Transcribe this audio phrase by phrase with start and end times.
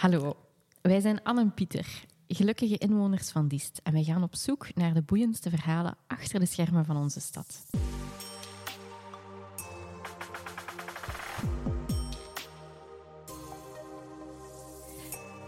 [0.00, 0.36] Hallo,
[0.82, 3.80] wij zijn Anne en Pieter, gelukkige inwoners van Diest.
[3.82, 7.66] En wij gaan op zoek naar de boeiendste verhalen achter de schermen van onze stad.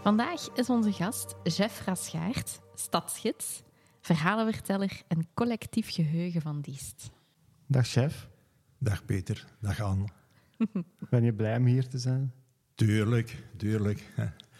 [0.01, 3.61] Vandaag is onze gast Jeff Raschaert, stadsgids,
[4.01, 7.11] verhalenverteller en collectief geheugen van Diest.
[7.65, 8.29] Dag chef,
[8.77, 10.07] Dag Peter, dag Anne.
[11.09, 12.33] ben je blij om hier te zijn?
[12.75, 14.03] Tuurlijk, tuurlijk.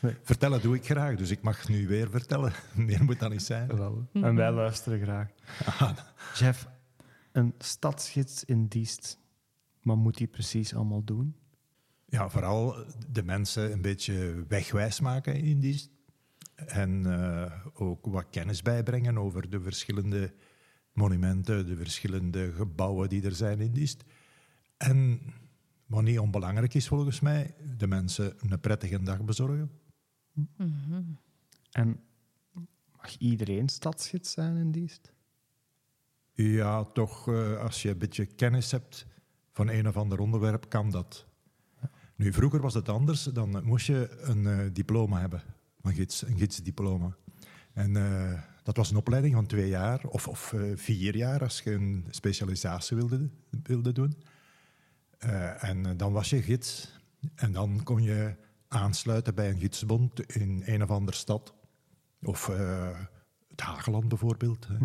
[0.03, 0.15] Nee.
[0.21, 2.53] Vertellen doe ik graag, dus ik mag nu weer vertellen.
[2.75, 3.75] Meer moet dat niet zijn.
[3.75, 4.07] Wel.
[4.13, 5.29] En wij luisteren graag.
[6.33, 6.67] Chef,
[7.31, 9.19] een stadsgids in Diest.
[9.81, 11.35] Wat moet hij precies allemaal doen?
[12.05, 12.75] Ja, vooral
[13.09, 15.91] de mensen een beetje wegwijs maken in die.
[16.55, 20.33] En eh, ook wat kennis bijbrengen over de verschillende
[20.93, 24.03] monumenten, de verschillende gebouwen die er zijn in Diest.
[24.77, 25.21] En
[25.85, 29.81] wat niet onbelangrijk is volgens mij, de mensen een prettige dag bezorgen.
[31.71, 31.99] En
[32.95, 35.13] mag iedereen stadsgids zijn in Diest?
[36.33, 39.05] Ja, toch, eh, als je een beetje kennis hebt
[39.51, 41.25] van een of ander onderwerp, kan dat.
[42.15, 43.23] Nu, vroeger was het anders.
[43.23, 45.43] Dan moest je een eh, diploma hebben,
[45.81, 47.17] een, gids, een gidsdiploma.
[47.73, 51.71] En eh, dat was een opleiding van twee jaar of, of vier jaar als je
[51.71, 53.29] een specialisatie wilde,
[53.63, 54.15] wilde doen.
[55.59, 56.99] En dan was je gids.
[57.35, 58.35] En dan kon je
[58.73, 61.53] aansluiten bij een gidsbond in een of andere stad.
[62.23, 62.99] Of eh,
[63.47, 64.67] het Hageland bijvoorbeeld.
[64.67, 64.77] hè.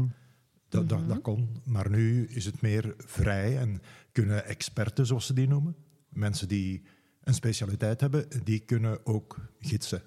[0.69, 1.63] Dat, dat, dat kon.
[1.65, 5.77] Maar nu is het meer vrij en kunnen experten, zoals ze die noemen,
[6.09, 6.83] mensen die
[7.21, 10.03] een specialiteit hebben, die kunnen ook gidsen.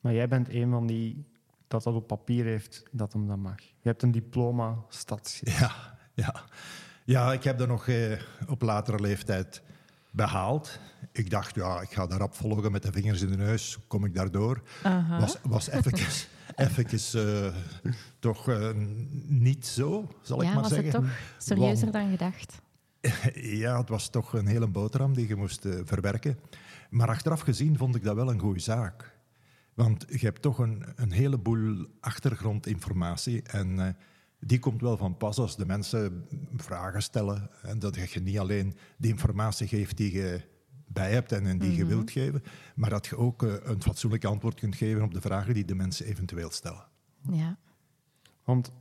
[0.00, 1.26] Maar jij bent een van die
[1.68, 3.60] dat dat op papier heeft dat hem dat mag.
[3.60, 5.58] Je hebt een diploma stadsgids.
[5.58, 6.44] Ja, ja.
[7.04, 9.62] ja ik heb dat nog eh, op latere leeftijd
[10.10, 10.80] behaald.
[11.16, 13.78] Ik dacht, ja, ik ga daarop volgen met de vingers in de neus.
[13.86, 14.62] Kom ik daardoor?
[15.08, 17.54] Was, was eventjes, eventjes eh,
[18.18, 18.70] toch eh,
[19.26, 20.92] niet zo, zal ik ja, maar was zeggen.
[20.92, 22.60] het toch serieuzer Want- dan gedacht?
[23.62, 26.38] Ja, het was toch een hele boterham die je moest eh, verwerken.
[26.90, 29.14] Maar achteraf gezien vond ik dat wel een goede zaak.
[29.74, 33.42] Want je hebt toch een, een heleboel achtergrondinformatie.
[33.42, 33.96] En
[34.40, 36.26] die komt wel van pas als de mensen
[36.56, 37.50] vragen stellen.
[37.62, 40.40] En dat je niet alleen die informatie geeft die je
[40.86, 42.42] bij hebt en, en die je wilt geven.
[42.74, 45.74] Maar dat je ook eh, een fatsoenlijk antwoord kunt geven op de vragen die de
[45.74, 46.84] mensen eventueel stellen.
[47.30, 47.58] Ja.
[48.44, 48.72] Want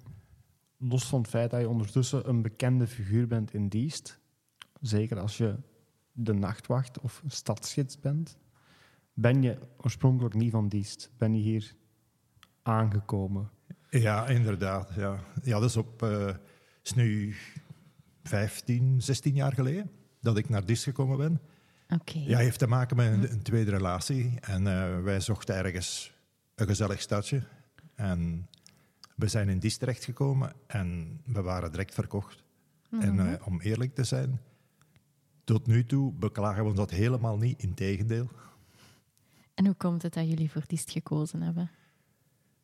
[0.77, 4.19] los van het feit dat je ondertussen een bekende figuur bent in Diest,
[4.81, 5.55] zeker als je
[6.11, 8.37] de nachtwacht of stadsgids bent,
[9.13, 11.11] ben je oorspronkelijk niet van Diest.
[11.17, 11.75] Ben je hier
[12.61, 13.49] aangekomen.
[13.89, 14.91] Ja, inderdaad.
[14.95, 16.03] Ja, ja dat is op.
[16.03, 16.35] eh
[16.85, 17.35] is nu
[18.23, 21.41] 15, 16 jaar geleden dat ik naar DIS gekomen ben.
[21.89, 22.19] Oké.
[22.19, 24.37] Ja, heeft te maken met een, een tweede relatie.
[24.41, 26.13] En eh, wij zochten ergens
[26.55, 27.43] een gezellig stadje.
[27.95, 28.47] En
[29.15, 32.43] we zijn in DIS terechtgekomen en we waren direct verkocht.
[32.99, 34.41] En eh, om eerlijk te zijn,
[35.43, 37.61] tot nu toe beklagen we ons dat helemaal niet.
[37.61, 38.29] Integendeel.
[39.53, 41.71] En hoe komt het dat jullie voor Diest gekozen hebben?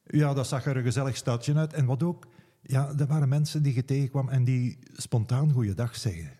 [0.03, 1.73] Ja, dat zag er een gezellig stadje uit.
[1.73, 2.27] En wat ook,
[2.61, 6.31] ja, er waren mensen die je tegenkwam en die spontaan goeiedag zeggen.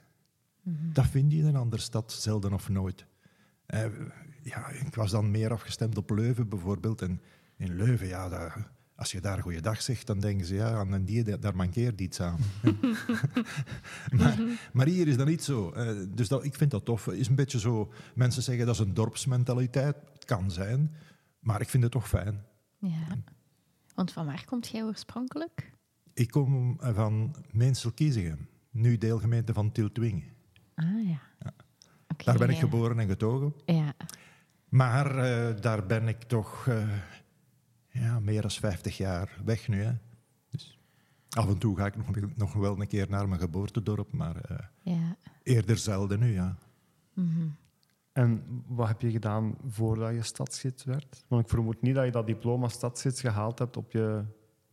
[0.94, 3.05] Dat vind je in een andere stad zelden of nooit.
[3.66, 3.85] Eh,
[4.44, 7.01] ja, ik was dan meer afgestemd op Leuven bijvoorbeeld.
[7.01, 7.22] En
[7.57, 8.53] in Leuven, ja,
[8.95, 12.19] als je daar goeiedag zegt, dan denken ze, ja, aan die, daar- daar mankeert iets
[12.22, 12.39] aan.
[14.17, 14.39] maar,
[14.73, 15.72] maar hier is dat niet zo.
[15.72, 17.05] Eh, dus dat, ik vind dat tof.
[17.05, 19.95] Het is een beetje zo, mensen zeggen dat is een dorpsmentaliteit.
[20.13, 20.95] Het kan zijn,
[21.39, 22.43] maar ik vind het toch fijn.
[22.78, 23.07] Ja.
[23.95, 25.72] Want van waar komt jij oorspronkelijk?
[26.13, 30.23] Ik kom van Meenselkiezegem, nu deelgemeente van Tiltwingen.
[30.81, 31.22] Ah ja.
[32.08, 32.62] Oké, Daar ben ik ja.
[32.62, 33.53] geboren en getogen.
[33.66, 33.94] Ja.
[34.69, 36.90] Maar eh, daar ben ik toch eh,
[37.90, 39.81] ja, meer dan 50 jaar weg nu.
[39.84, 39.94] Hè.
[40.50, 40.80] Dus
[41.30, 44.58] af en toe ga ik nog, nog wel een keer naar mijn geboortedorp, maar eh,
[44.81, 45.16] Ja.
[45.44, 46.58] eerder zelden nu, ja.
[48.12, 51.25] En wat heb je gedaan voordat je stadsgids werd?
[51.28, 54.23] Want ik vermoed niet dat je dat diploma stadsgids gehaald hebt op je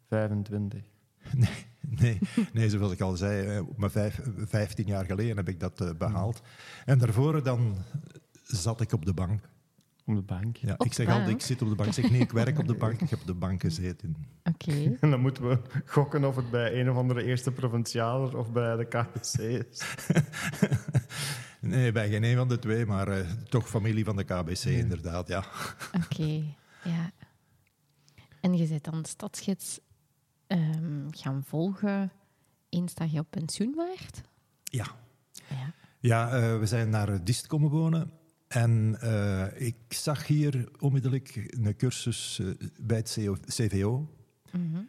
[0.09, 0.82] 25.
[1.37, 1.67] Nee,
[2.00, 2.19] nee,
[2.52, 5.90] nee, zoals ik al zei, op mijn vijf, 15 jaar geleden heb ik dat eh,
[5.99, 6.43] behaald.
[6.85, 7.76] En daarvoor dan
[8.43, 9.49] zat ik op de bank.
[10.05, 10.56] Op de bank.
[10.56, 11.88] Ja, Op ik zeg altijd, ik zit op de bank.
[11.88, 13.00] Ik zeg nee, ik werk op de bank.
[13.00, 14.17] Ik heb op de bank gezeten.
[14.44, 14.73] Oké.
[15.00, 18.76] En dan moeten we gokken of het bij een of andere eerste provincialer of bij
[18.76, 19.82] de KBC is.
[21.61, 25.29] Nee, bij geen een van de twee, maar eh, toch familie van de KBC inderdaad,
[25.29, 25.44] ja.
[26.05, 26.43] Oké.
[26.84, 27.11] Ja.
[28.41, 29.81] En je bent dan stadsgids
[30.49, 32.12] ehm, gaan volgen
[32.69, 34.21] eens dat je op pensioen waart?
[34.65, 34.87] Ja,
[35.49, 35.73] Ja.
[36.00, 38.11] ja eh, we zijn naar Dist komen wonen
[38.49, 42.47] En eh, ik zag hier onmiddellijk een cursus eh,
[42.81, 44.15] bij het CO CVO.
[44.53, 44.83] Mhm.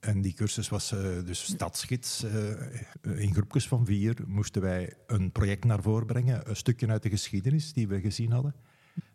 [0.00, 2.22] En die cursus was eh, dus stadsgids.
[2.22, 6.48] eh, in groepjes van vier moesten wij een project naar voren brengen.
[6.48, 8.54] Een stukje uit de geschiedenis die we gezien hadden.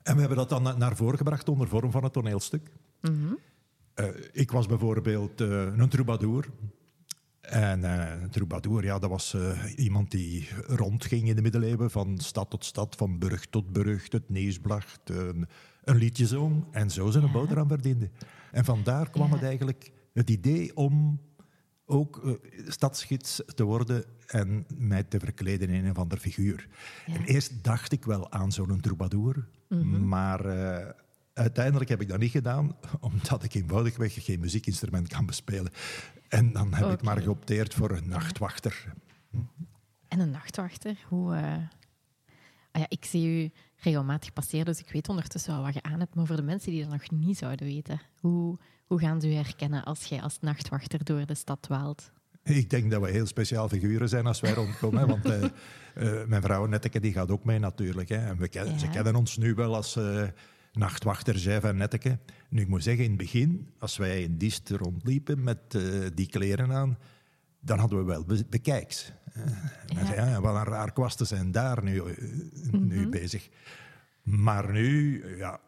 [0.04, 2.72] En we hebben dat dan naar voren gebracht onder vorm van een toneelstuk.
[3.02, 3.12] Eh,
[4.32, 6.50] ik was bijvoorbeeld eh, een troubadour.
[7.42, 12.18] En eh, een troubadour, ja, dat was eh, iemand die rondging in de middeleeuwen, van
[12.20, 15.48] stad tot stad, van burg tot burg, het nieuwsblad, een,
[15.84, 17.32] een liedje zong en zo zijn Ja.
[17.32, 18.10] boterham verdiende.
[18.52, 19.34] En vandaar kwam Ja.
[19.34, 21.22] het eigenlijk, het idee om
[21.86, 22.32] ook eh,
[22.68, 26.68] stadsgids te worden en mij te verkleden in een of ander figuur.
[27.06, 27.14] Ja.
[27.16, 30.08] En eerst dacht ik wel aan zo'n troubadour, Mhm.
[30.08, 30.90] maar eh,
[31.34, 35.72] uiteindelijk heb ik dat niet gedaan, omdat ik eenvoudigweg geen muziekinstrument kan bespelen.
[36.28, 38.94] En dan heb ik maar geopteerd voor een nachtwachter.
[40.08, 41.36] En een nachtwachter, hoe...
[41.36, 41.54] eh,
[42.74, 46.00] Ah ja, ik zie u regelmatig passeren, dus ik weet ondertussen wel wat je aan
[46.00, 46.16] hebt.
[46.16, 49.34] Maar voor de mensen die dat nog niet zouden weten, hoe, hoe gaan ze u
[49.34, 52.12] herkennen als jij als nachtwachter door de stad waalt?
[52.44, 55.08] Ik denk dat we heel speciaal figuren zijn als wij rondkomen.
[55.08, 58.10] want eh, eh, mijn vrouw Netteke die gaat ook mee natuurlijk.
[58.10, 59.96] Hè, en we ken- Ze kennen ons nu wel als
[60.72, 62.20] nachtwachter Jeff en Netteke.
[62.50, 65.82] Nu, ik moet zeggen, in het begin, als wij in Diest rondliepen met eh,
[66.14, 66.98] die kleren aan,
[67.60, 69.12] dan hadden we wel be bekijks.
[69.34, 69.94] Eh, Ja.
[69.96, 72.24] mensen, ja, wat een raar kwasten zijn daar nu, eh,
[72.72, 73.10] nu Mhm.
[73.10, 73.50] bezig.
[74.24, 75.60] Maar nu, ja,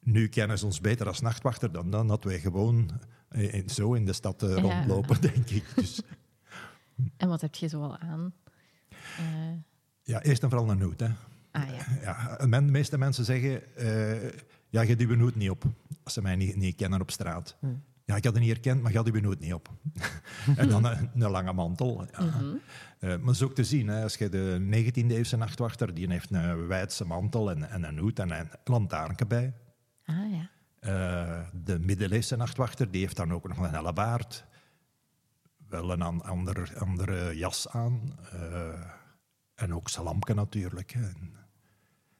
[0.00, 2.90] nu kennen ze ons beter als nachtwachter dan, dan dat wij gewoon
[3.30, 4.46] in- zo in de stad Ja.
[4.54, 5.64] rondlopen, denk ik.
[5.74, 6.00] Dus,
[7.16, 8.34] En wat heb je zoal aan?
[10.02, 11.00] Ja, eerst en vooral een hoed.
[11.00, 11.08] Hè.
[11.52, 11.86] Ah ja.
[12.02, 14.22] Ja, men, de meeste mensen zeggen, eh,
[14.68, 15.64] ja, je hebt je hoed niet op.
[16.04, 17.56] Als ze mij niet, niet kennen op straat.
[17.60, 17.66] Hm.
[18.04, 19.70] Ja, ik had het niet herkend, maar je had je hoed niet op.
[20.56, 22.06] en dan een, een lange mantel.
[22.12, 22.40] Ja.
[22.98, 26.66] Eh, maar is ook te zien, hè, als je de 19e-eeuwse nachtwachter, die heeft een
[26.66, 29.54] wijdse mantel en, en een hoed en een lantaarnke bij.
[30.04, 30.50] Ah ja.
[30.80, 34.44] Eh, de middeleeuwse nachtwachter, die heeft dan ook nog een hellebaard.
[35.68, 38.18] Wel een an- ander, andere jas aan.
[38.32, 38.80] eh,
[39.54, 40.90] en ook zijn lampje natuurlijk.
[40.92, 41.00] hè.
[41.02, 41.32] En,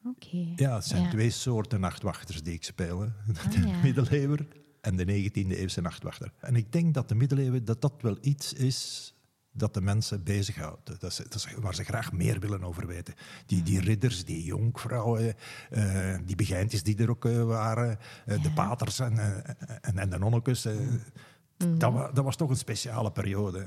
[0.04, 0.52] Oké.
[0.56, 1.10] ja, het zijn Ja.
[1.10, 3.00] twee soorten nachtwachters die ik speel.
[3.00, 3.06] hè.
[3.32, 3.76] De Ah, ja.
[3.82, 4.46] middeleeuwer
[4.80, 6.32] en de 19e-eeuwse nachtwachter.
[6.40, 9.06] En ik denk dat de middeleeuwen dat dat wel iets is
[9.54, 10.86] dat de mensen bezighoudt.
[10.86, 13.14] Dat dat is waar ze graag meer willen over weten.
[13.46, 15.34] Die, die ridders, die jonkvrouwen,
[15.70, 19.18] eh, die begijntjes die er ook eh, waren, eh, de paters en,
[19.82, 20.64] en, en de nonnekes.
[20.64, 21.78] Mhm.
[21.78, 23.64] dat, wa- dat was toch een speciale periode.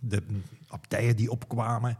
[0.00, 0.22] De
[0.68, 1.96] abdijen die opkwamen.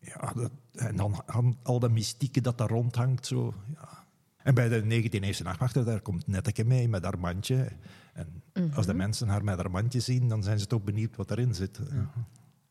[0.00, 1.24] Ja, dat, en dan
[1.62, 3.26] al de mystieke dat daar rondhangt.
[3.26, 4.06] Zo, ja.
[4.36, 7.68] En bij de 19e nachtwachter, daar komt Netteke mee met haar mandje.
[8.12, 8.42] En
[8.74, 9.00] als de Mhm.
[9.02, 11.78] mensen haar met haar mandje zien, dan zijn ze toch benieuwd wat erin zit.
[11.78, 12.10] En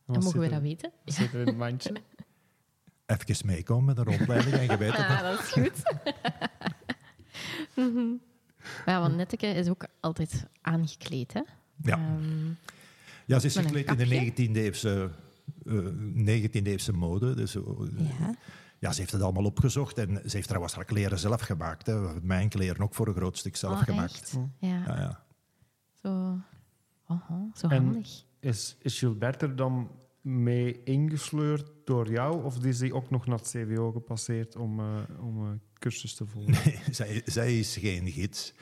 [0.06, 0.92] Wat mogen we dat weten?
[1.06, 1.92] Zit er in het mandje?
[3.06, 5.06] Even meekomen met een rondleiding en je weet het.
[5.08, 5.84] Ah, dat is goed.
[7.76, 8.08] Mhm.
[8.86, 11.42] Maar ja, want Netteke is ook altijd aangekleed, hè?
[11.82, 11.98] Ja.
[11.98, 12.48] Ehm,
[13.26, 14.20] Ja, ze is gekleed in de kapje?
[14.50, 15.10] 19e-eeuwse
[16.14, 17.34] 19e-eeuwse mode.
[17.34, 17.64] Dus, eh,
[18.20, 18.36] ja.
[18.80, 21.86] ja, ze heeft het allemaal opgezocht en ze heeft trouwens haar kleren zelf gemaakt.
[21.86, 22.22] Hè.
[22.22, 24.14] Mijn kleren ook voor een groot stuk zelf Oh, gemaakt.
[24.14, 24.32] echt?
[24.60, 25.24] Ja, Ja, ja.
[26.02, 26.38] zo,
[27.08, 28.26] oh, zo En- handig.
[28.40, 29.90] Is, is Gilbert er dan
[30.28, 32.44] mee ingesleurd door jou?
[32.44, 34.86] Of is hij ook nog naar het CVO gepasseerd om, eh,
[35.22, 36.52] om een cursus te volgen?
[36.52, 38.54] Nee, zij, zij is geen gids.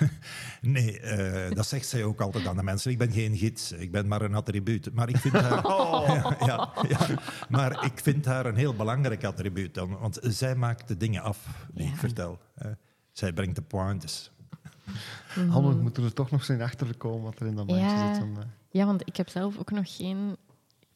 [0.60, 2.90] nee, eh, dat zegt zij ook altijd aan de mensen.
[2.90, 4.94] Ik ben geen gids, ik ben maar een attribuut.
[4.94, 7.18] Maar ik vind haar, ja, ja, ja.
[7.48, 9.74] maar ik vind haar een heel belangrijk attribuut.
[9.74, 11.90] Dan, want zij maakt de dingen af die Ja.
[11.92, 12.38] ik vertel.
[13.12, 14.32] Zij brengt de pointes.
[15.48, 18.34] Hanne, we moeten er toch nog zijn achter komen wat er in dat mandje zit.
[18.34, 18.44] Dan.
[18.70, 20.36] Ja, want ik heb zelf ook nog geen,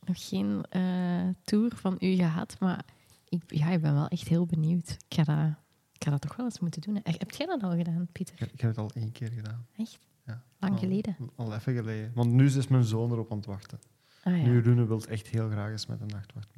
[0.06, 2.84] nog geen eh, tour van u gehad, maar
[3.28, 4.90] ik, ja, ik ben wel echt heel benieuwd.
[5.08, 5.54] Ik ga dat,
[5.92, 6.94] ik ga dat toch wel eens moeten doen.
[6.94, 7.00] hè.
[7.04, 8.34] Heb jij dat al gedaan, Pieter?
[8.42, 9.66] Ik, ik heb het al één keer gedaan.
[9.76, 9.98] Echt?
[10.26, 10.42] Ja.
[10.58, 11.16] Lang Al- geleden?
[11.36, 12.12] Al even geleden.
[12.14, 13.78] Want nu is mijn zoon erop aan het wachten.
[14.24, 14.42] Ah ja.
[14.42, 16.48] Nu Rune wil echt heel graag eens met een nachtwacht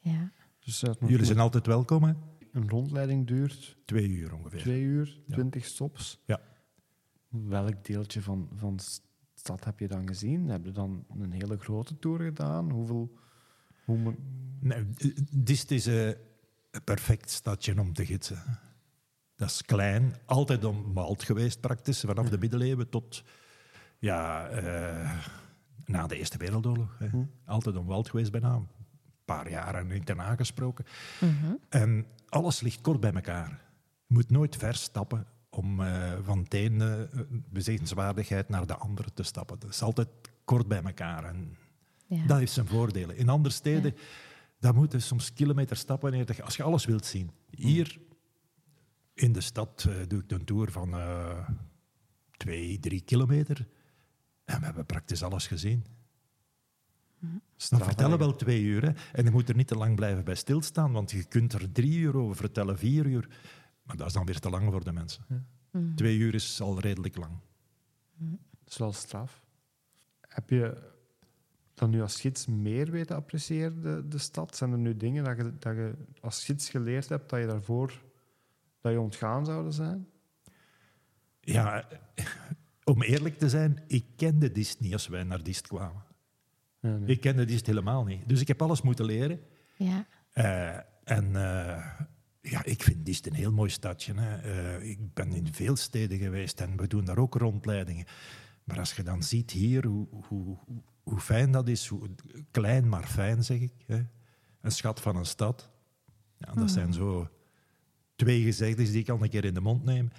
[0.00, 0.14] mee.
[0.14, 0.30] ja.
[0.58, 2.12] Dus eh, Jullie zijn altijd welkom, hè?
[2.52, 4.60] Een rondleiding duurt Twee uur ongeveer.
[4.60, 5.34] twee uur, Ja.
[5.34, 6.18] twintig stops.
[6.26, 6.40] Ja.
[7.28, 8.78] Welk deeltje van, van
[9.42, 10.48] stad heb je dan gezien?
[10.48, 12.70] Heb je dan een hele grote tour gedaan?
[12.70, 13.12] Hoeveel...
[13.84, 14.14] Hoe
[14.60, 14.86] Nee,
[15.30, 16.06] Dist is eh,
[16.70, 18.42] een perfect stadje om te gidsen.
[19.36, 23.24] Dat is klein, altijd omwald geweest praktisch, vanaf de middeleeuwen tot
[23.98, 25.18] ja, eh,
[25.84, 26.96] na de Eerste Wereldoorlog.
[26.98, 27.08] Hè.
[27.08, 27.24] Hm.
[27.44, 28.68] Altijd omwald geweest bijna, een
[29.24, 30.84] paar jaren niet ten aangesproken.
[31.20, 31.54] Mhm.
[31.68, 33.48] En alles ligt kort bij elkaar.
[34.06, 37.08] Je moet nooit ver stappen om eh, van het ene
[38.28, 39.58] eh, naar de andere te stappen.
[39.58, 40.08] Dat is altijd
[40.44, 41.24] kort bij elkaar.
[41.24, 41.56] En
[42.06, 42.26] ja.
[42.26, 43.16] dat heeft zijn voordelen.
[43.16, 43.94] In andere steden,
[44.58, 47.30] daar moet je soms kilometers stappen als je alles wilt zien.
[47.50, 47.98] Hier
[49.14, 51.48] In de stad eh, doe ik een tour van eh,
[52.36, 53.66] twee, drie kilometer.
[54.44, 55.84] En we hebben praktisch alles gezien.
[57.20, 58.82] Dat Straf vertellen wel twee uur.
[58.82, 58.92] Hè.
[59.12, 61.98] En je moet er niet te lang blijven bij stilstaan, want je kunt er drie
[61.98, 63.28] uur over vertellen, vier uur.
[63.82, 65.24] Maar dat is dan weer te lang voor de mensen.
[65.70, 65.94] Mhm.
[65.94, 67.32] Twee uur is al redelijk lang.
[68.64, 69.42] Dat is wel straf.
[70.20, 70.90] Heb je
[71.74, 74.56] dan nu als gids meer weten appreciëren, de, de stad?
[74.56, 78.02] Zijn er nu dingen dat je, dat je als gids geleerd hebt dat je daarvoor
[78.80, 80.08] dat je ontgaan zouden zijn?
[81.40, 81.88] Ja,
[82.84, 86.04] om eerlijk te zijn, ik kende Dist niet als wij naar Dist kwamen.
[86.80, 87.08] Ja, nee.
[87.08, 88.28] Ik kende Dist helemaal niet.
[88.28, 89.40] Dus ik heb alles moeten leren.
[89.76, 90.06] Ja.
[90.32, 92.00] Eh, en eh,
[92.42, 94.14] ja, ik vind Dist een heel mooi stadje.
[94.14, 94.36] Hè.
[94.36, 98.06] Eh, ik ben in veel steden geweest en we doen daar ook rondleidingen.
[98.64, 100.58] Maar als je dan ziet hier hoe, hoe,
[101.02, 102.10] hoe fijn dat is, hoe
[102.50, 103.72] klein maar fijn, zeg ik.
[103.86, 104.02] Hè.
[104.60, 105.70] Een schat van een stad.
[106.38, 107.30] Ja, dat zijn zo
[108.16, 110.10] twee gezegdes die ik al een keer in de mond neem.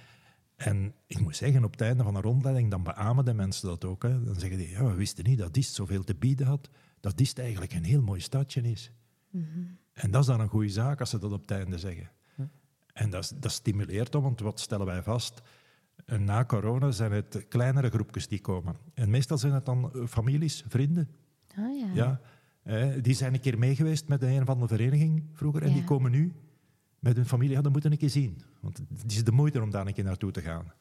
[0.56, 3.84] En ik moet zeggen, op het einde van een rondleiding, dan beamen de mensen dat
[3.84, 4.02] ook.
[4.02, 4.24] Hè.
[4.24, 6.70] Dan zeggen die, ja, we wisten niet dat Dist zoveel te bieden had.
[7.00, 8.92] Dat Dist eigenlijk een heel mooi stadje is.
[9.92, 12.10] En dat is dan een goede zaak als ze dat op het einde zeggen.
[12.92, 15.42] En dat, dat stimuleert dan, want wat stellen wij vast?
[16.06, 18.76] Na corona zijn het kleinere groepjes die komen.
[18.94, 21.08] En meestal zijn het dan eh, families, vrienden.
[21.56, 22.20] Ah ja.
[22.64, 23.00] Ja.
[23.00, 25.74] Die zijn een keer mee geweest met een van de vereniging vroeger en Ja.
[25.74, 26.32] die komen nu
[26.98, 27.56] met hun familie.
[27.56, 28.42] Ja, dat moeten een keer zien.
[28.60, 30.72] Want het is de moeite om daar een keer naartoe te gaan.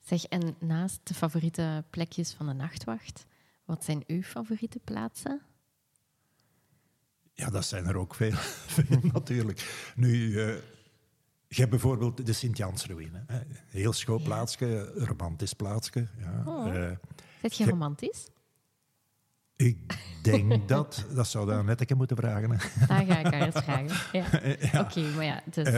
[0.00, 3.26] Zeg, en naast de favoriete plekjes van de nachtwacht,
[3.64, 5.40] wat zijn uw favoriete plaatsen?
[7.36, 8.32] Ja, dat zijn er ook veel,
[8.76, 9.92] veel natuurlijk.
[9.96, 10.54] Nu, eh,
[11.48, 13.24] je hebt bijvoorbeeld de Sint-Jansruïne.
[13.66, 14.24] Heel schoon Ja.
[14.24, 16.08] plaatsje, romantisch plaatsje.
[16.18, 16.42] Ja.
[16.46, 16.74] Oh.
[16.76, 16.90] Eh,
[17.50, 18.28] je romantisch?
[19.56, 22.50] ik denk dat, dat zou aan Netteke moeten vragen.
[22.50, 22.86] Hè.
[22.86, 23.88] Daar ga ik haar eens vragen.
[24.12, 24.26] Ja.
[24.72, 24.80] Ja.
[24.80, 25.68] Oké, maar ja, dus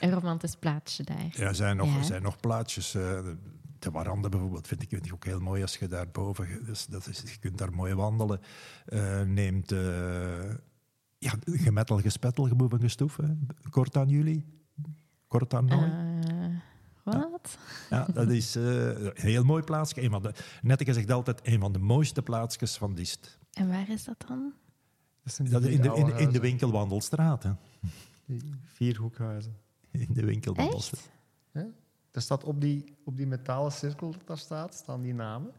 [0.00, 1.26] een romantisch plaatsje daar.
[1.30, 1.98] Ja, er zijn nog, Ja.
[1.98, 2.90] er zijn nog plaatsjes.
[2.90, 3.36] de-
[3.78, 6.64] de Warande bijvoorbeeld vind ik, vind ik ook heel mooi als je daar boven...
[6.64, 8.40] Dus dat is, je kunt daar mooi wandelen.
[9.26, 9.72] Neemt
[11.18, 13.16] ja, gemettel, gespettel, geboeven, gestoef.
[13.16, 13.26] hè.
[13.70, 14.44] Kort aan jullie.
[15.28, 15.90] Kort aan mooi.
[17.04, 17.58] Eh, wat?
[17.90, 20.02] Ja, dat is eh, een heel mooi plaatsje.
[20.02, 20.32] Een van de,
[20.62, 23.38] Netteke zegt altijd, een van de mooiste plaatsjes van Dist.
[23.52, 24.52] En waar is dat dan?
[25.22, 27.42] Dat Dat in, de, in, in de winkelwandelstraat.
[27.42, 27.50] Hè.
[28.26, 29.56] die vier hoekhuizen.
[29.90, 31.10] In de winkelwandelstraat.
[31.52, 31.64] Echt?
[31.64, 31.70] Ja?
[32.10, 35.52] Er staat op die, op die metalen cirkel dat daar staat, staan die namen.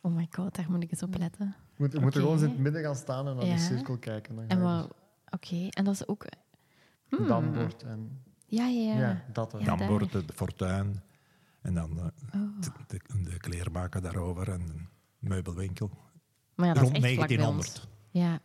[0.00, 1.56] Oh my god, daar moet ik eens op letten.
[1.78, 3.54] Je moet, je moet er gewoon in het midden gaan staan en naar Ja.
[3.54, 4.34] die cirkel kijken.
[4.34, 4.94] Dan ga En wat...
[5.30, 6.24] Oké, en dat is ook...
[7.08, 7.28] dus Hmm.
[7.28, 8.22] Dambord en...
[8.46, 9.24] Ja, ja, Ja, ja.
[9.32, 9.54] dat.
[9.58, 9.88] Ja, Dan daar.
[9.88, 11.02] wordt het de fortuin.
[11.62, 12.60] En dan eh, Oh.
[12.60, 15.90] de, de, de kleermaker daarover en een meubelwinkel.
[16.54, 17.72] Maar ja, dat Rond is echt vlak bij ons.
[17.72, 17.88] 1900.
[18.10, 18.40] Ja.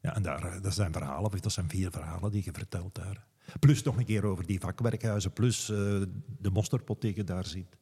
[0.00, 2.94] Ja, en daar, eh, dat zijn verhalen, of dat zijn vier verhalen die je vertelt
[2.94, 3.26] daar.
[3.60, 5.76] Plus nog een keer over die vakwerkhuizen, plus eh,
[6.38, 7.76] de mosterdpot die je daar ziet.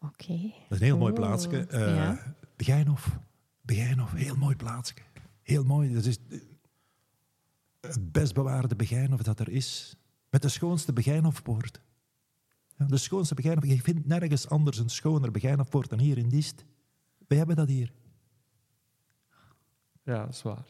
[0.00, 0.32] Oké.
[0.38, 1.66] Dat is een heel mooi plaatsje.
[1.70, 2.34] Uh, ja.
[2.56, 3.18] Begijnhof.
[3.64, 4.94] Begijnhof, heel mooi plaatsje.
[5.42, 5.94] Heel mooi.
[5.94, 6.38] Dat is eh,
[7.80, 9.96] het best bewaarde Begijnhof dat er is.
[10.30, 11.80] Met de schoonste Begijnhofpoort.
[12.78, 13.64] Ja, de schoonste Begijnhof.
[13.66, 16.64] Je vindt nergens anders een schoner Begijnhofpoort dan hier in Diest.
[17.26, 17.92] We hebben dat hier.
[20.02, 20.64] Ja, dat is waar.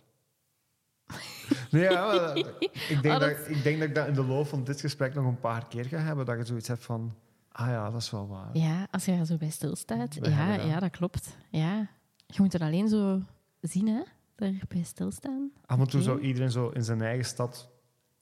[1.70, 2.36] Nee, ja, maar,
[2.88, 4.80] ik, denk Oh, dat, dat- ik denk dat ik dat in de loop van dit
[4.80, 6.26] gesprek nog een paar keer ga hebben.
[6.26, 7.14] Dat je zoiets hebt van...
[7.48, 8.56] Ah ja, dat is wel waar.
[8.56, 10.14] Ja, als je er zo bij stilstaat.
[10.14, 11.36] Ja, ja, dat klopt.
[11.50, 11.88] Ja.
[12.26, 13.22] Je moet het alleen zo
[13.60, 14.02] zien, hè.
[14.34, 15.50] Daarbij stilstaan.
[15.66, 16.08] Af en toe Oké.
[16.08, 17.72] zou iedereen zo in zijn eigen stad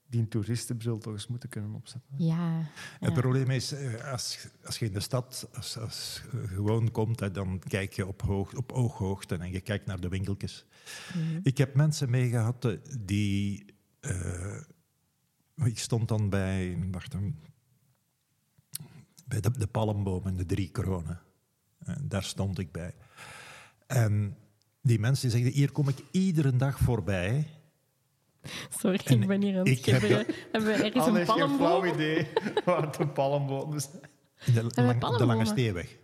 [0.07, 2.15] die een toeristenbril toch eens moeten kunnen opzetten.
[2.17, 2.65] Ja.
[2.99, 7.59] Het probleem is, eh, als, als je in de stad als, gewoon komt, hè, dan
[7.59, 10.65] kijk je op, hoog, op ooghoogte en je kijkt naar de winkeltjes.
[11.13, 11.39] Mhm.
[11.43, 13.65] Ik heb mensen meegehad eh, die...
[13.99, 14.61] eh,
[15.55, 16.87] ik stond dan bij...
[16.91, 17.15] Wacht,
[19.25, 21.21] bij de, de palmboom en de drie kronen.
[21.79, 22.93] En daar stond ik bij.
[23.93, 24.37] En
[24.81, 27.47] die mensen die zeggen, hier kom ik iedere dag voorbij.
[28.79, 30.25] Sorry, En ik ben hier aan het ik heb schipperen.
[30.51, 31.93] Hebben we ergens Anne een geen flauw palmboom?
[31.93, 32.27] idee
[32.65, 33.81] waar palmboom de,
[34.45, 35.45] we lang- de Lange palmbomen?
[35.45, 35.97] Steeweg.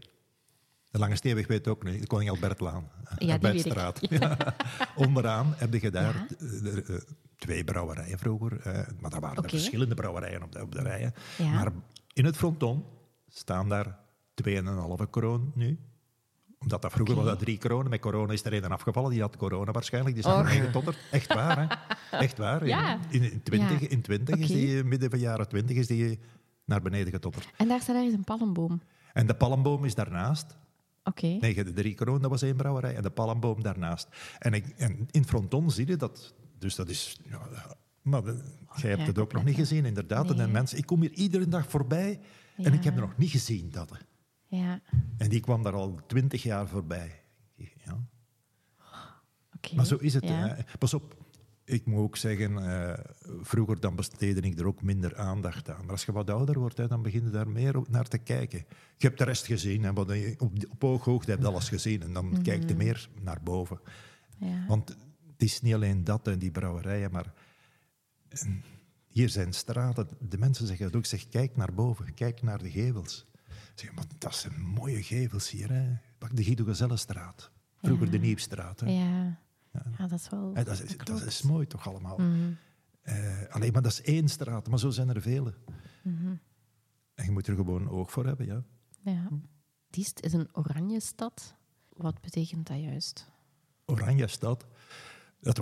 [0.92, 2.02] De Lange Steeweg weet ook niet.
[2.02, 2.90] De Koning Albertlaan.
[3.18, 3.74] Ja, die weet ik.
[3.78, 4.00] Albertstraat.
[4.10, 4.56] Ja.
[4.96, 6.48] Onderaan heb je daar Ja.
[6.64, 7.02] eh, eh,
[7.38, 8.60] twee brouwerijen vroeger.
[8.62, 11.14] eh, maar daar waren er verschillende brouwerijen op de, op de rijen.
[11.38, 11.52] Ja.
[11.52, 11.72] Maar
[12.14, 12.84] in het fronton
[13.28, 13.98] staan daar
[14.34, 15.80] 2,5 kroon nu.
[16.60, 17.90] Omdat dat vroeger was dat drie kronen.
[17.90, 19.12] Met corona is er een afgevallen.
[19.12, 20.16] Die had corona waarschijnlijk.
[20.16, 20.44] Die is Och.
[20.44, 20.98] beneden getotterd.
[21.12, 21.76] Echt waar, hè?
[22.26, 22.68] Echt waar.
[22.68, 23.00] Ja.
[23.10, 23.88] In, in 20, Ja.
[23.90, 26.20] in 20 is die, midden van jaren 20 is die
[26.66, 27.50] naar beneden getotterd.
[27.58, 28.82] En daar staat ergens een palmboom.
[29.14, 30.58] En de palmboom is daarnaast.
[31.04, 31.28] Oké.
[31.28, 32.96] Nee, de drie kroon, dat was één brouwerij.
[32.96, 34.08] En de palmboom daarnaast.
[34.40, 36.34] En, ik, en in Fronton zie je dat...
[36.58, 37.40] Dus dat is ja,
[38.02, 38.42] Maar de-
[38.76, 40.30] jij hebt het ook nog niet gezien, inderdaad.
[40.30, 40.46] En Nee.
[40.46, 42.20] de mensen, ik kom hier iedere dag voorbij
[42.58, 43.92] en ik heb er nog niet gezien dat.
[44.50, 44.82] Ja,
[45.18, 47.22] En die kwam daar al twintig jaar voorbij.
[47.56, 48.04] Ja.
[49.56, 49.76] oké.
[49.76, 50.24] Maar zo is het.
[50.24, 50.58] Ja.
[50.80, 51.16] Pas op,
[51.64, 53.00] ik moet ook zeggen, eh,
[53.42, 55.82] vroeger dan besteedde ik er ook minder aandacht aan.
[55.82, 58.18] Maar als je wat ouder wordt, hè, dan begin je daar meer op naar te
[58.18, 58.66] kijken.
[58.98, 62.02] Je hebt de rest gezien, hè, wat je op, op ooghoogte heb je alles gezien.
[62.02, 63.80] En dan kijk je meer naar boven.
[64.40, 64.66] Ja.
[64.68, 64.90] Want
[65.32, 67.34] het is niet alleen dat, hè, die brouwerijen, maar
[68.30, 68.42] eh,
[69.08, 70.08] hier zijn straten.
[70.20, 73.29] De mensen zeggen het ook, zeg, kijk naar boven, kijk naar de gevels.
[73.80, 75.72] Zeg, maar dat zijn mooie gevels hier.
[75.72, 75.98] Hè.
[76.18, 76.74] Pak de Guido.
[77.82, 78.12] Vroeger Ja.
[78.12, 78.80] de Nieuwstraat.
[78.80, 78.90] Hè.
[78.90, 79.40] Ja.
[79.98, 80.54] ja, dat is wel...
[80.54, 82.18] Dat, is, dat is mooi toch allemaal.
[82.18, 82.52] Mhm.
[83.02, 85.54] Eh, alleen maar dat is één straat, maar zo zijn er vele.
[86.04, 86.36] Mhm.
[87.14, 88.64] En je moet er gewoon oog voor hebben, ja.
[89.00, 89.28] Ja.
[89.90, 91.56] Diest is een oranje stad.
[91.90, 93.32] Wat betekent dat juist?
[93.86, 94.66] Oranje stad.
[95.42, 95.54] Eh,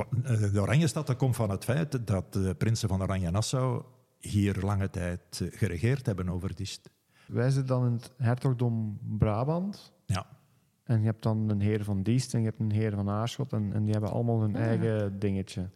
[0.52, 3.84] de Oranje stad dat komt van het feit dat de prinsen van Oranje-Nassau
[4.20, 6.90] hier lange tijd eh, geregeerd hebben over Diest.
[7.28, 9.94] Wij zitten dan in het hertogdom Brabant.
[10.06, 10.26] Ja.
[10.84, 13.54] En je hebt dan een heer van Diest en je hebt een heer van Aarschot.
[13.54, 14.62] En, en die hebben allemaal hun Ah.
[14.62, 15.70] eigen dingetje.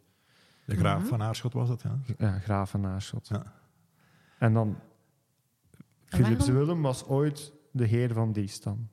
[0.64, 1.08] De graaf Mhm.
[1.08, 1.98] van Aarschot was het, ja.
[2.18, 3.28] Ja, graaf van Aarschot.
[3.28, 3.52] Ja.
[4.38, 4.76] En dan...
[6.04, 8.88] Philips Willem was ooit de heer van Diest dan.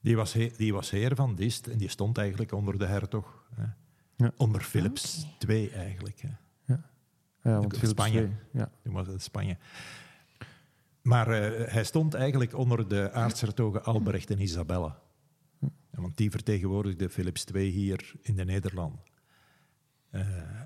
[0.00, 3.44] Die, was he- die was heer van Diest en die stond eigenlijk onder de hertog.
[3.54, 3.64] Hè.
[4.16, 4.30] Ja.
[4.36, 5.26] Onder Philips.
[5.48, 6.20] II eigenlijk.
[6.20, 6.28] Hè.
[6.66, 6.80] Ja,
[7.60, 8.20] want In Philips Spanje.
[8.20, 8.70] II, Ja.
[8.82, 9.56] Toen was het Spanje.
[11.04, 15.02] Maar eh, hij stond eigenlijk onder de aartshertogen Albrecht en Isabella.
[15.90, 19.00] Want die vertegenwoordigde Philips II hier in de Nederlanden.
[20.10, 20.60] Eh,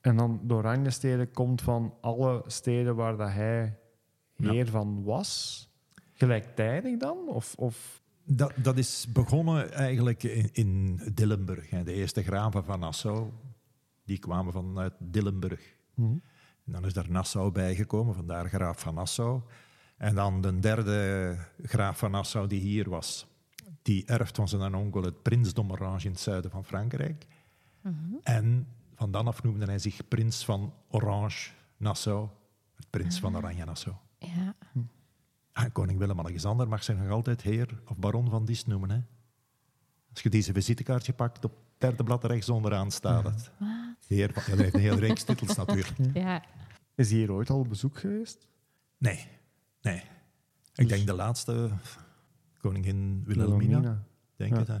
[0.00, 3.78] En dan de Oranje-steden komt van alle steden waar dat hij
[4.36, 4.50] Ja.
[4.50, 5.60] heer van was.
[6.12, 7.28] Gelijktijdig dan?
[7.28, 8.02] Of, of...
[8.24, 11.70] dat, dat is begonnen eigenlijk in, in Dillenburg.
[11.70, 11.82] Hè.
[11.84, 13.30] De eerste graven van Nassau,
[14.04, 15.76] die kwamen vanuit Dillenburg.
[16.66, 19.42] En dan is daar Nassau bijgekomen, vandaar graaf van Nassau.
[19.96, 23.26] En dan de derde graaf van Nassau die hier was,
[23.82, 27.26] die erft van zijn onkel het prinsdom Orange in het zuiden van Frankrijk.
[28.22, 32.28] En van dan af noemde hij zich prins van Orange Nassau,
[32.74, 33.96] het prins van Oranje Nassau.
[34.18, 34.54] Ja.
[35.52, 38.90] Ah, koning Willem-Alexander mag zich nog altijd heer of baron van Diest noemen.
[38.90, 39.00] Hè?
[40.10, 43.50] Als je deze visitekaartje pakt, op het derde blad rechts onderaan staat het.
[44.06, 45.92] Heer ja, dat heeft een hele reeks titels natuurlijk.
[46.14, 46.44] Ja.
[46.94, 48.46] Is hij hier ooit al op bezoek geweest?
[48.98, 49.26] Nee,
[49.80, 50.02] nee.
[50.74, 51.70] Ik denk de laatste,
[52.58, 54.04] koningin Wilhelmina, Wilhelmina.
[54.36, 54.74] denk Ja.
[54.74, 54.80] Hè.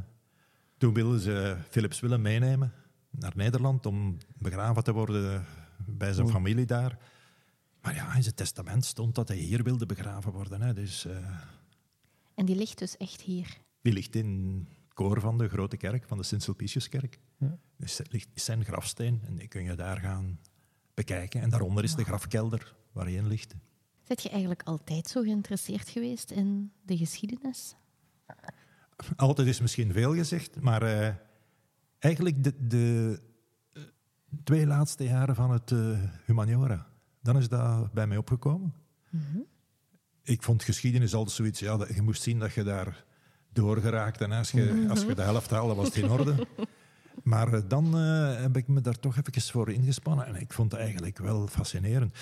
[0.78, 2.72] Toen wilden ze Philips Willem meenemen
[3.10, 5.44] naar Nederland om begraven te worden
[5.86, 6.34] bij zijn Oei.
[6.34, 6.98] familie daar.
[7.82, 10.62] Maar ja, in zijn testament stond dat hij hier wilde begraven worden.
[10.62, 10.72] Hè.
[10.74, 11.16] Dus eh,
[12.34, 13.56] En die ligt dus echt hier.
[13.82, 17.18] die ligt in het koor van de grote kerk, van de Sint-Sulpiciuskerk.
[17.38, 17.58] Ja.
[17.76, 20.38] Dus ligt is zijn grafsteen en die kun je daar gaan
[20.94, 21.40] bekijken.
[21.40, 23.54] En daaronder is de grafkelder waar hij in ligt.
[24.02, 27.74] Zet je eigenlijk altijd zo geïnteresseerd geweest in de geschiedenis?
[29.16, 31.14] Altijd is misschien veel gezegd, maar eh,
[31.98, 33.20] eigenlijk de, de
[33.72, 33.82] eh,
[34.44, 36.86] twee laatste jaren van het eh, humaniora,
[37.22, 38.74] dan is dat bij mij opgekomen.
[40.22, 43.04] Ik vond geschiedenis altijd zoiets, ja, dat- je moest zien dat je daar
[43.52, 46.34] doorgeraakt en als je, als je de helft haalde, was het in orde.
[47.26, 50.72] Maar eh, dan eh, heb ik me daar toch even voor ingespannen en ik vond
[50.72, 52.18] het eigenlijk wel fascinerend.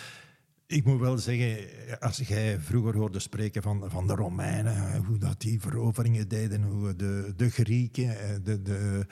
[0.67, 1.69] Ik moet wel zeggen,
[2.01, 6.97] als jij vroeger hoorde spreken van, van de Romeinen, hoe dat die veroveringen deden, hoe
[6.97, 9.07] de, de Grieken, eh, de, de,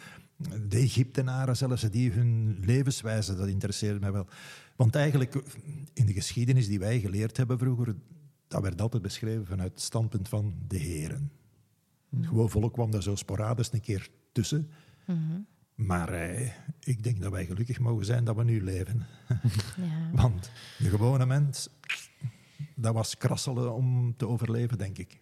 [0.69, 4.27] de Egyptenaren zelfs, die hun levenswijze, dat interesseerde mij wel.
[4.77, 5.43] Want eigenlijk,
[5.95, 7.95] in de geschiedenis die wij geleerd hebben vroeger,
[8.49, 11.33] dat werd altijd beschreven vanuit het standpunt van de heren.
[12.17, 14.71] Het gewoon volk kwam daar zo sporadisch een keer tussen.
[15.87, 19.07] Maar eh, ik denk dat wij gelukkig mogen zijn dat we nu leven.
[19.77, 20.11] Ja.
[20.13, 21.69] Want de gewone mens,
[22.77, 25.21] dat was krasselen om te overleven, denk ik.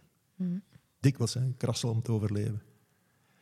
[1.01, 2.63] Dikwijls, hè, krasselen om te overleven.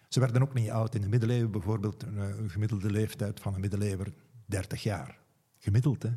[0.09, 0.94] Ze werden ook niet oud.
[0.94, 4.12] In de middeleeuwen bijvoorbeeld, een, eh, gemiddelde leeftijd van een middeleeuwer
[4.46, 5.18] 30 jaar.
[5.59, 6.11] Gemiddeld, hè.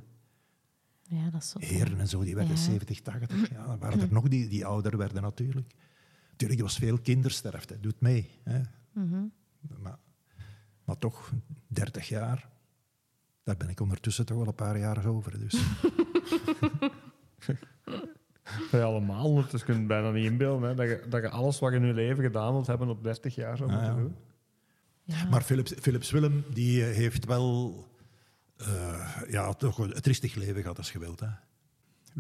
[1.02, 1.70] ja, dat is.
[1.70, 2.62] Heren en zo, die werden Ja.
[2.62, 3.50] 70, 80.
[3.50, 5.74] Ja, dan waren er nog die, die ouder werden natuurlijk.
[6.30, 7.80] Natuurlijk, er was veel kindersterfte.
[7.80, 8.30] Doet mee.
[8.44, 8.62] Hè.
[8.94, 9.26] Mhm.
[9.82, 9.98] Maar,
[10.92, 11.32] maar toch,
[11.68, 12.50] 30 jaar,
[13.44, 15.40] daar ben ik ondertussen toch wel een paar jaar over.
[15.40, 15.54] Dus.
[18.72, 21.60] Wij allemaal, dus je kunt het bijna niet inbeelden hè, dat, je, dat je alles
[21.60, 23.94] wat je in je leven gedaan wilt hebben op 30 jaar zou Ah, ja.
[23.96, 24.16] doen.
[25.04, 25.26] Ja.
[25.30, 27.86] Maar Philips, Philips Willem die heeft wel
[28.58, 31.20] eh, ja, toch een tristig leven gehad, als je wilt.
[31.20, 31.28] Hè.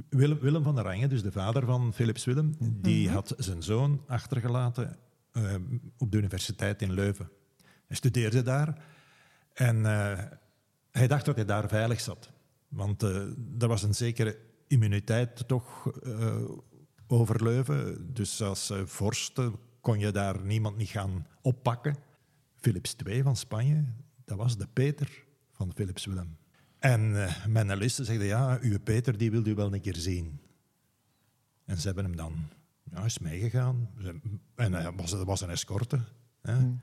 [0.10, 4.98] Willem, Willem van Oranje, dus de vader van Philips Willem, die had zijn zoon achtergelaten
[5.32, 5.56] eh,
[5.98, 7.30] op de universiteit in Leuven.
[7.92, 8.86] Hij studeerde daar
[9.54, 10.20] en eh,
[10.92, 12.32] Hij dacht dat hij daar veilig zat.
[12.68, 13.16] Want eh,
[13.60, 16.42] er was een zekere immuniteit toch eh,
[17.08, 18.14] over Leuven.
[18.14, 19.40] Dus als uh, vorst
[19.82, 21.96] kon je daar niemand niet gaan oppakken.
[22.56, 23.86] Philips II van Spanje,
[24.26, 26.38] dat was de Peter van Philips Willem.
[26.80, 30.40] En uh, mijn analisten zeiden, ja, uw Peter die wil u wel een keer zien.
[31.66, 32.48] En ze hebben hem dan,
[32.92, 33.90] ja, is meegegaan.
[34.56, 36.00] En was, dat was een escorte.
[36.42, 36.54] Hè.
[36.54, 36.82] Hmm.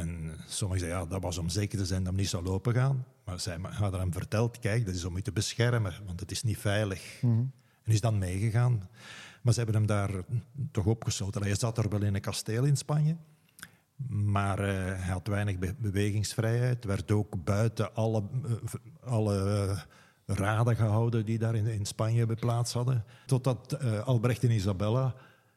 [0.00, 2.74] En sommigen zeiden, ja, dat was om zeker te zijn dat hij niet zou lopen
[2.74, 3.04] gaan.
[3.24, 6.42] Maar zij hadden hem verteld, kijk, dat is om je te beschermen, want het is
[6.42, 7.22] niet veilig.
[7.22, 7.44] Mhm.
[7.82, 8.88] En is dan meegegaan.
[9.42, 10.10] Maar ze hebben hem daar
[10.72, 11.42] toch opgesloten.
[11.42, 13.16] Hij zat er wel in een kasteel in Spanje.
[14.08, 16.84] Maar uh, hij had weinig be bewegingsvrijheid.
[16.84, 18.52] Werd ook buiten alle, uh,
[19.00, 19.80] alle uh,
[20.36, 23.04] raden gehouden die daar in, in Spanje beplaatst hadden.
[23.26, 25.14] Totdat Albrecht en Isabella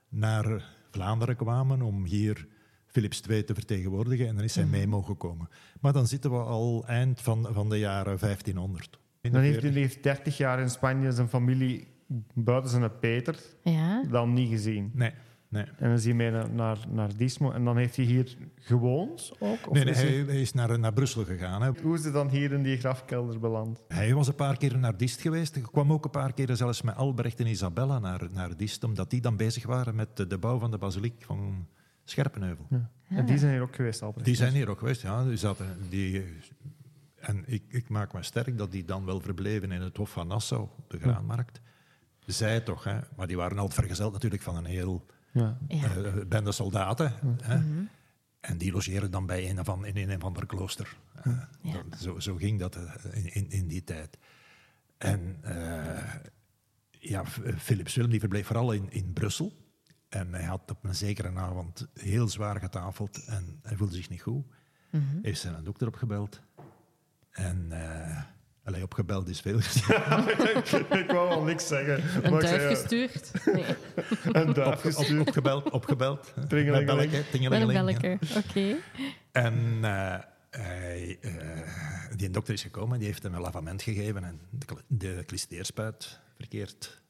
[0.10, 2.47] naar Vlaanderen kwamen om hier
[2.93, 4.27] Philips II te vertegenwoordigen.
[4.27, 5.49] En dan is hij mee mogen komen.
[5.82, 8.99] Maar dan zitten we al eind van, van de jaren 1500.
[9.21, 11.88] Dan heeft hij heeft 30 jaar in Spanje zijn familie
[12.34, 14.03] buiten zijn Peter Ja?
[14.10, 14.91] dan niet gezien.
[14.93, 15.12] Nee,
[15.49, 15.63] nee.
[15.63, 17.51] En dan is hij mee naar, naar, naar Dismo.
[17.51, 19.67] En dan heeft hij hier gewoond ook?
[19.67, 21.62] Of Nee, nee is hij, hij- hij is naar, naar Brussel gegaan.
[21.62, 21.71] Hè.
[21.84, 23.82] Hoe is hij dan hier in die grafkelder beland?
[23.88, 25.56] Hij was een paar keer naar Dist geweest.
[25.56, 29.10] Ik kwam ook een paar keer zelfs met Albrecht en Isabella naar, naar Dist, omdat
[29.10, 31.67] die dan bezig waren met de, de bouw van de basiliek van
[32.03, 32.67] Scherpenheuvel.
[32.69, 32.89] Ja.
[33.09, 34.25] En die zijn hier ook geweest, Albrecht?
[34.25, 35.23] Die zijn hier ook geweest, ja.
[35.23, 36.25] Die zaten, die,
[37.15, 40.27] en ik, ik maak me sterk dat die dan wel verbleven in het Hof van
[40.27, 41.61] Nassau, de Graanmarkt.
[42.25, 42.99] Zij toch, hè.
[43.15, 45.57] Maar die waren altijd vergezeld natuurlijk van een heel Ja.
[45.67, 45.79] Eh,
[46.27, 47.13] bende soldaten.
[47.41, 47.85] Hè.
[48.39, 50.95] En die logeren dan bij een van, in een of ander klooster.
[51.23, 51.49] Ja.
[51.61, 54.17] dat- zo, zo ging dat eh, in, in, in die tijd.
[54.97, 56.03] En eh,
[56.99, 57.25] ja,
[57.57, 59.53] Philips Willem die verbleef vooral in, in Brussel.
[60.13, 64.21] En hij had op een zekere avond heel zwaar getafeld en hij voelde zich niet
[64.21, 64.45] goed.
[64.89, 65.04] Mhm.
[65.21, 66.41] Heeft zijn dokter opgebeld.
[67.32, 68.21] En eh
[68.63, 69.58] allee, opgebeld is veel.
[71.02, 72.23] ik wou wel niks zeggen.
[72.23, 73.32] Een duif zei, ja, gestuurd?
[73.54, 73.65] Nee,
[74.23, 75.28] Een duif Op, gestuurd.
[75.28, 76.34] opgebeld, opgebeld.
[76.36, 76.86] Met Tringelingeling.
[76.88, 78.17] belletje, met een tingelingeling, ja.
[78.17, 78.39] belletje.
[78.39, 78.76] Oké.
[79.32, 84.39] En eh, hij, eh, die dokter is gekomen, die heeft hem een lavament gegeven en
[84.49, 87.02] de, de klisteerspuit verkeerd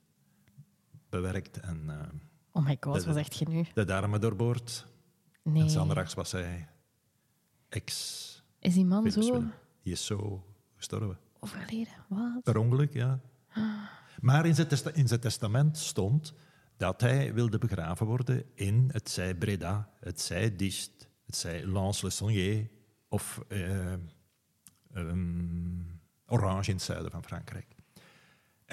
[1.10, 1.96] bewerkt en eh,
[2.56, 3.66] Oh my god, wat zeg je nu?
[3.74, 4.86] de darmen doorboord.
[5.42, 5.62] Nee.
[5.62, 6.70] En zanderdags was hij
[7.70, 9.44] ex Is die man zo.
[9.82, 11.18] Die is zo gestorven.
[11.40, 11.94] overleden?
[12.08, 12.44] Wat?
[12.44, 13.20] Per ongeluk, ja.
[14.20, 16.34] Maar in zijn, in zijn testament stond
[16.78, 22.70] dat hij wilde begraven worden in het zij Breda, het zij Dist, het zij Lens-le-Saunier
[23.08, 23.94] of eh,
[24.94, 25.82] ehm,
[26.26, 27.76] Orange in het zuiden van Frankrijk.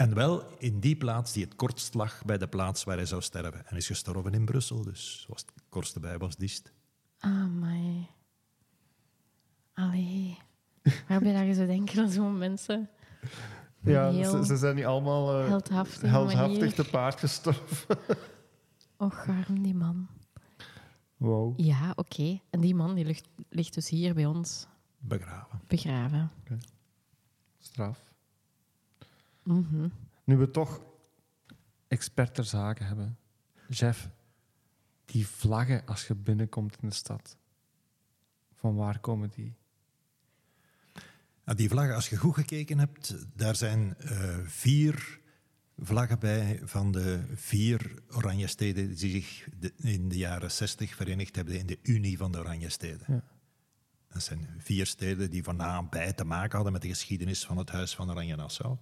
[0.00, 3.22] En wel in die plaats die het kortst lag bij de plaats waar hij zou
[3.22, 3.66] sterven.
[3.66, 6.72] En is gestorven in Brussel, dus was het kortste bij was Dist.
[7.18, 8.08] Ah, my.
[9.74, 10.38] Allee.
[10.82, 12.88] Waar ben je daar zo denken aan zo'n mensen?
[13.80, 17.98] Ja, ze, ze zijn niet allemaal eh, heldhaftig heldhaftig te paard gestorven.
[18.96, 20.08] Och, arm die man.
[21.16, 21.60] Wow.
[21.60, 22.40] Ja, oké.
[22.50, 24.66] En die man die ligt, ligt dus hier bij ons
[24.98, 25.60] Begraven.
[25.66, 26.30] begraven.
[27.58, 28.09] Straf.
[29.54, 29.88] Mhm.
[30.24, 30.80] Nu we toch
[31.88, 33.18] expert ter zake hebben.
[33.68, 34.08] Jeff,
[35.04, 37.36] die vlaggen als je binnenkomt in de stad.
[38.54, 39.54] Van waar komen die?
[41.44, 45.18] Nou, die vlaggen, als je goed gekeken hebt, daar zijn eh, vier
[45.78, 51.36] vlaggen bij van de vier oranje steden die zich de- in de jaren 60 verenigd
[51.36, 53.04] hebben in de Unie van de Oranje Steden.
[53.06, 53.22] Ja.
[54.12, 57.56] Dat zijn vier steden die van na bij te maken hadden met de geschiedenis van
[57.56, 58.76] het Huis van Oranje Nassau.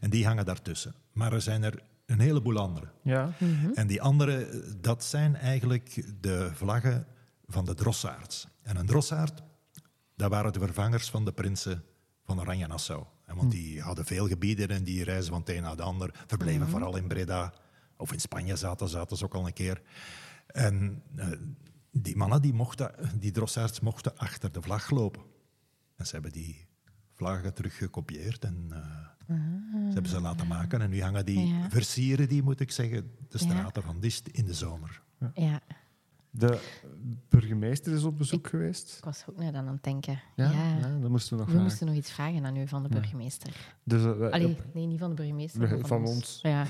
[0.00, 0.94] En die hangen daartussen.
[1.12, 2.88] Maar er zijn er een heleboel andere.
[3.02, 3.32] Ja?
[3.74, 7.06] En die andere, dat zijn eigenlijk de vlaggen
[7.46, 8.46] van de drossaards.
[8.62, 9.42] En een drossaard,
[10.16, 11.84] dat waren de vervangers van de prinsen
[12.24, 13.04] van Oranje-Nassau.
[13.26, 16.10] En Want die hadden veel gebieden en die reizen van het een naar het ander.
[16.26, 17.52] Verbleven vooral in Breda.
[17.96, 19.82] Of in Spanje zaten, zaten ze ook al een keer.
[20.46, 21.26] En eh,
[21.92, 25.22] die mannen, die, mochten, die drossaards, mochten achter de vlag lopen.
[25.96, 26.66] En ze hebben die
[27.14, 30.80] vlaggen teruggekopieerd en eh, ze hebben ze laten maken.
[30.80, 31.70] En nu hangen die, Ja.
[31.70, 33.38] versieren die, moet ik zeggen, de Ja.
[33.38, 35.02] straten van Dist in de zomer.
[35.34, 35.60] Ja,
[36.30, 36.60] De
[37.28, 38.96] burgemeester is op bezoek geweest.
[38.98, 40.20] ik was ook net aan het denken.
[40.36, 40.76] Ja, Ja.
[40.78, 41.62] ja, dat moesten we nog We vragen.
[41.62, 42.94] moesten nog iets vragen aan u van de Ja.
[43.00, 43.74] burgemeester.
[43.84, 46.38] Dus, eh, wij- Allee, nee, niet van de burgemeester, Van maar van, ons.
[46.42, 46.66] Ja.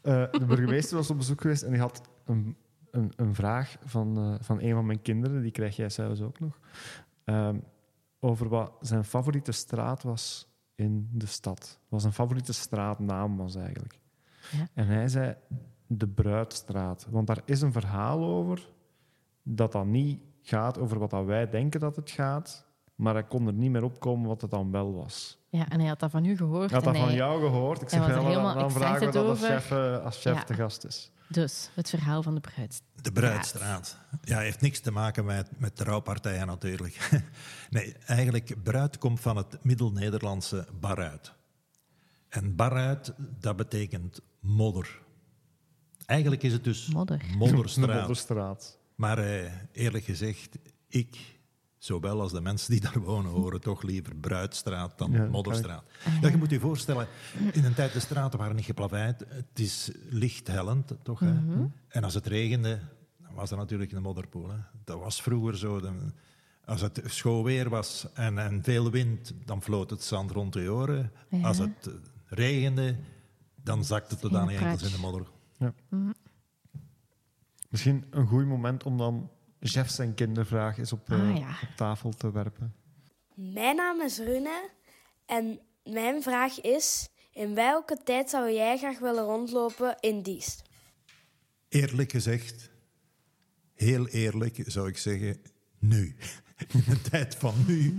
[0.00, 2.56] Eh, de burgemeester was op bezoek geweest en die had een,
[2.92, 6.40] een, een vraag van, eh, van een van mijn kinderen, die krijg jij zelfs ook
[6.40, 6.58] nog,
[7.24, 7.58] ehm,
[8.20, 11.80] over wat zijn favoriete straat was in de stad.
[11.88, 13.98] Wat zijn favoriete straatnaam was eigenlijk.
[14.50, 14.68] Ja.
[14.74, 15.36] En hij zei
[15.86, 17.06] de Bruidstraat.
[17.10, 18.72] Want daar is een verhaal over
[19.42, 22.66] dat dat niet gaat over wat dat wij denken dat het gaat,
[23.02, 25.38] maar hij kon er niet meer opkomen wat het dan wel was.
[25.48, 26.64] Ja, en hij had dat van u gehoord.
[26.64, 27.82] Ik had dat en van hij- jou gehoord.
[27.82, 29.48] Ik hij zeg, dan, helemaal dan vragen we dat als over.
[29.60, 30.44] chef, eh, als chef Ja.
[30.44, 31.10] te gast is.
[31.28, 32.82] Dus, het verhaal van de bruid.
[33.02, 33.96] De Bruidstraat.
[34.22, 36.96] Ja, heeft niks te maken met, met trouwpartijen natuurlijk.
[37.70, 41.32] Nee, eigenlijk, bruid komt van het Middel-Nederlandse baruit.
[42.28, 45.00] En baruit, dat betekent modder.
[46.06, 47.18] Eigenlijk is het dus Modder.
[47.18, 47.98] De modderstraat.
[47.98, 48.78] Modderstraat.
[48.94, 51.16] Maar eh, eerlijk gezegd, ik,
[51.84, 55.84] zowel als de mensen die daar wonen, horen toch liever Bruidstraat dan Ja, dat Modderstraat.
[56.20, 57.06] Ja, je moet je voorstellen,
[57.52, 59.24] in een tijd de straten waren niet geplaveid.
[59.28, 61.20] Het is lichthellend, toch?
[61.20, 61.32] Hè?
[61.32, 61.64] Mhm.
[61.88, 62.80] En als het regende,
[63.22, 64.50] dan was er natuurlijk een modderpoel.
[64.50, 64.56] Hè?
[64.84, 65.80] Dat was vroeger zo.
[65.80, 66.12] Dan-
[66.64, 70.72] als het schoon weer was en, en veel wind, dan vloot het zand rond de
[70.72, 71.12] oren.
[71.28, 71.46] Ja.
[71.46, 71.92] Als het eh,
[72.26, 72.96] regende,
[73.62, 75.26] dan zakte het tot aan je Geen enkels in de modder.
[77.68, 79.30] Misschien een goed moment om dan
[79.68, 81.48] chef zijn kindervraag eens op, eh, Ah, ja.
[81.62, 82.74] op tafel te werpen.
[83.34, 84.70] Mijn naam is Rune
[85.26, 90.62] en mijn vraag is: in welke tijd zou jij graag willen rondlopen in Diest?
[91.68, 92.70] Eerlijk gezegd,
[93.74, 95.40] heel eerlijk zou ik zeggen,
[95.78, 96.16] nu.
[96.72, 97.98] In de tijd van nu.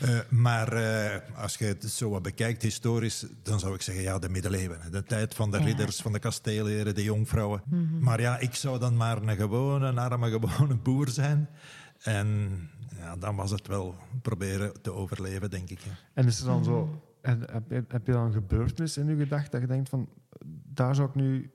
[0.00, 4.18] Eh, maar eh, als je het zo wat bekijkt historisch, dan zou ik zeggen, ja,
[4.18, 4.78] de middeleeuwen.
[4.90, 5.64] De tijd van de Ja.
[5.64, 7.62] ridders, van de kasteelheren, de jonkvrouwen.
[8.00, 11.48] Maar ja, ik zou dan maar een gewone, een arme, gewone boer zijn.
[12.02, 12.58] En
[12.96, 15.78] ja, dan was het wel proberen te overleven, denk ik.
[15.80, 15.90] ja.
[16.14, 17.02] En is er dan zo...
[17.20, 20.08] En heb, je, heb je dan een gebeurtenis in je gedacht dat je denkt van...
[20.64, 21.50] Daar zou ik nu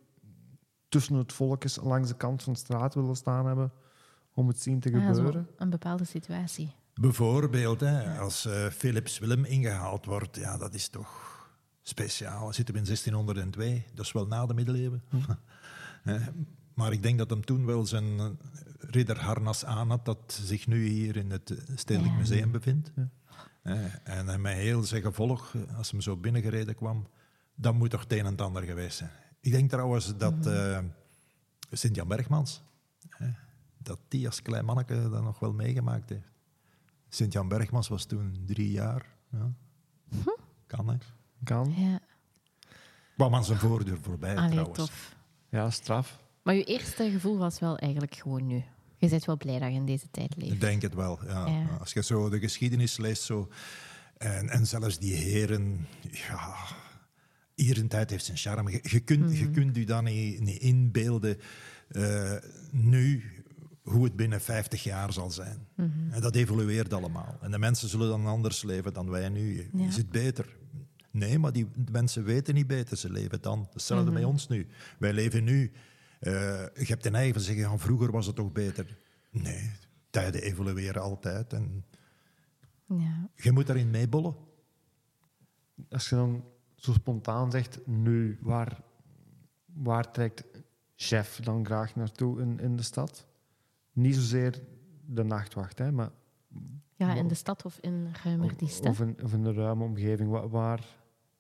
[0.90, 3.72] tussen het volk eens langs de kant van de straat willen staan hebben
[4.38, 5.48] om het zien te Ah, gebeuren?
[5.58, 6.72] een bepaalde situatie.
[6.94, 11.36] Bijvoorbeeld, hè, als eh, Philips Willem ingehaald wordt, ja, dat is toch
[11.82, 12.54] speciaal.
[12.54, 15.04] Zitten we in 1602, dat is wel na de middeleeuwen.
[16.04, 16.28] Eh,
[16.74, 18.26] maar ik denk dat hem toen wel zijn eh,
[18.80, 22.18] ridderharnas aan had, dat zich nu hier in het eh, Stedelijk Ja.
[22.20, 22.92] Museum bevindt.
[23.62, 23.74] Eh,
[24.04, 27.08] en hij met heel zijn gevolg, als hem zo binnengereden kwam,
[27.56, 29.12] dan moet toch het een en het ander geweest zijn.
[29.42, 30.80] Ik denk trouwens dat eh
[31.72, 32.64] Sint-Jan Bergmans,
[33.10, 33.28] hè,
[33.88, 36.32] dat die als klein manneke dat nog wel meegemaakt heeft.
[37.10, 39.06] Sint-Jan Bergmans was toen drie jaar.
[39.32, 39.52] Ja.
[40.68, 40.96] Kan, hè.
[41.44, 41.74] Kan.
[41.78, 42.00] Ja,
[43.16, 44.78] Kwam aan zijn voordeur voorbij, allee, trouwens.
[44.78, 45.16] tof.
[45.50, 46.20] Ja, straf.
[46.44, 48.64] Maar je eerste gevoel was wel eigenlijk gewoon nu.
[48.98, 50.62] Je bent wel blij dat je in deze tijd Ik leeft.
[50.62, 51.48] denk het wel, ja.
[51.48, 51.68] Ja.
[51.80, 53.50] Als je zo de geschiedenis leest, zo,
[54.18, 55.88] en, en zelfs die heren...
[56.12, 56.56] Ja,
[57.56, 58.72] iedere tijd heeft zijn charme.
[58.72, 61.38] Je, je kunt, je kunt je dan niet, niet inbeelden
[61.90, 62.36] eh,
[62.72, 63.24] nu
[64.18, 65.68] binnen 50 jaar zal zijn.
[66.12, 67.38] En dat evolueert allemaal.
[67.42, 69.70] En de mensen zullen dan anders leven dan wij nu.
[69.74, 69.88] Ja.
[69.88, 70.56] Is het beter?
[71.12, 72.98] Nee, maar die mensen weten niet beter.
[72.98, 73.68] Ze leven dan.
[73.74, 74.68] Hetzelfde met ons nu.
[75.00, 75.72] Wij leven nu.
[76.20, 76.32] Eh,
[76.74, 78.98] je hebt de eigen van zeggen, ja, vroeger was het toch beter.
[79.32, 79.72] Nee,
[80.10, 81.54] tijden evolueren altijd.
[81.54, 81.86] En
[82.86, 83.30] Ja.
[83.36, 84.36] je moet daarin meebollen.
[85.90, 86.44] Als je dan
[86.76, 88.82] zo spontaan zegt, nu, waar,
[89.66, 90.44] waar trekt
[90.96, 93.27] chef dan graag naartoe in, in de stad?
[93.98, 94.62] Niet zozeer
[95.06, 96.10] de nachtwacht, hè, maar
[96.96, 98.84] ja, in de stad of in ruimer Diest.
[98.84, 98.90] hè?
[98.90, 100.30] of, in, of in een ruime omgeving.
[100.30, 100.86] Waar, waar,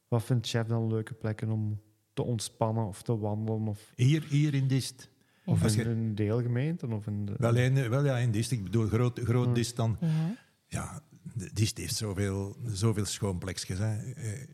[0.08, 1.82] wat vindt chef dan leuke plekken om
[2.14, 3.68] te ontspannen of te wandelen?
[3.68, 5.10] Of, Hier, hier in Dist.
[5.46, 6.88] of in een deelgemeente?
[6.88, 8.52] Of in de, Wel, in, wel ja, in Dist.
[8.52, 9.98] Ik bedoel, groot, groot Dist dan.
[10.02, 10.36] Ja.
[10.68, 11.02] Ja,
[11.34, 13.78] de Dist heeft zoveel, zoveel schoon plekjes.
[13.78, 14.12] Hè.
[14.14, 14.48] Eh,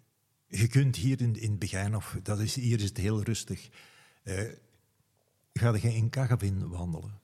[0.48, 3.70] je kunt hier in, in het begin, of dat is, hier is het heel rustig,
[4.24, 4.44] eh,
[5.54, 7.22] ga je in Kagavin wandelen.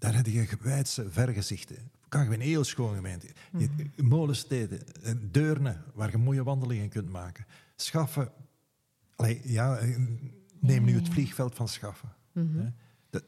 [0.00, 1.76] Daar heb je gewijdse vergezichten.
[2.08, 3.26] Kagavin, heel schoon gemeente.
[3.58, 7.46] Je- Molensteden, eh, Deurne, waar je mooie wandelingen kunt maken.
[7.76, 8.32] Schaffen,
[9.16, 9.96] allee, ja, eh,
[10.60, 12.08] neem nu het vliegveld van Schaffen.
[12.58, 12.72] hè.
[13.10, 13.24] Dat-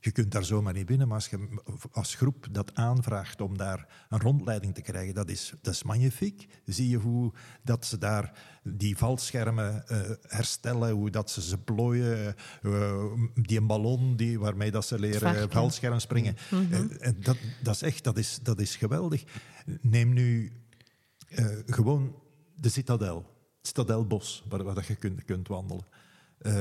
[0.00, 1.48] je kunt daar zomaar niet binnen, maar als je
[1.92, 6.46] als groep dat aanvraagt om daar een rondleiding te krijgen, dat is, dat is magnifiek.
[6.64, 12.34] Zie je hoe dat ze daar die valschermen eh, herstellen, hoe dat ze ze plooien,
[12.62, 15.50] eh, die een ballon die, waarmee dat ze leren Varken.
[15.50, 16.36] valscherm springen.
[16.50, 19.24] Eh, en dat, dat is echt, dat is, dat is geweldig.
[19.80, 20.52] Neem nu
[21.28, 22.14] eh, gewoon
[22.54, 23.16] de Citadel,
[23.58, 25.84] het Citadelbos, waar, waar dat je kunt, kunt wandelen.
[26.38, 26.52] Eh,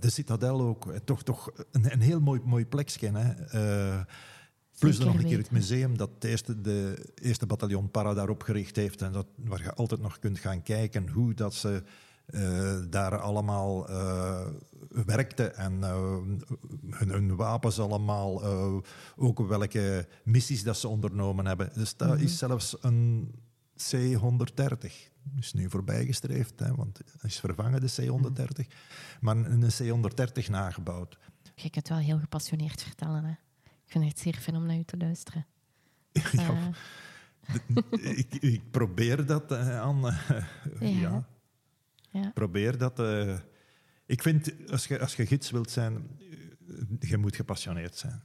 [0.00, 3.10] de Citadel ook, eh, toch, toch een, een heel mooi, mooi plekje.
[3.12, 3.32] Hè?
[3.32, 4.00] Eh,
[4.78, 8.28] plus dan nog een keer het museum dat de eerste, de eerste bataljon Para daar
[8.28, 9.02] opgericht heeft.
[9.02, 11.82] En dat, waar je altijd nog kunt gaan kijken hoe dat ze
[12.88, 13.86] daar allemaal
[15.06, 15.56] werkten.
[15.56, 18.44] En hun, hun wapens allemaal.
[19.16, 21.70] ook welke missies dat ze ondernomen hebben.
[21.74, 23.34] Dus daar is zelfs een
[23.76, 24.90] C-130.
[25.38, 27.86] Is nu voorbijgestreefd, hè, want het is vervangen, de
[28.66, 28.66] C-130.
[29.20, 31.18] Maar een C-130 nagebouwd.
[31.54, 33.24] Je kunt wel heel gepassioneerd vertellen.
[33.24, 33.30] Hè?
[33.64, 35.46] Ik vind het zeer fijn om naar u te luisteren.
[36.32, 36.72] ja,
[37.92, 40.06] Eh, ik, ik probeer dat eh, aan.
[40.08, 40.44] eh,
[40.80, 40.88] Ja.
[41.00, 41.26] ja.
[42.10, 42.30] Ja.
[42.34, 42.98] probeer dat.
[43.00, 43.38] eh,
[44.06, 46.08] ik vind, als je, als je gids wilt zijn,
[47.00, 48.22] je moet gepassioneerd zijn.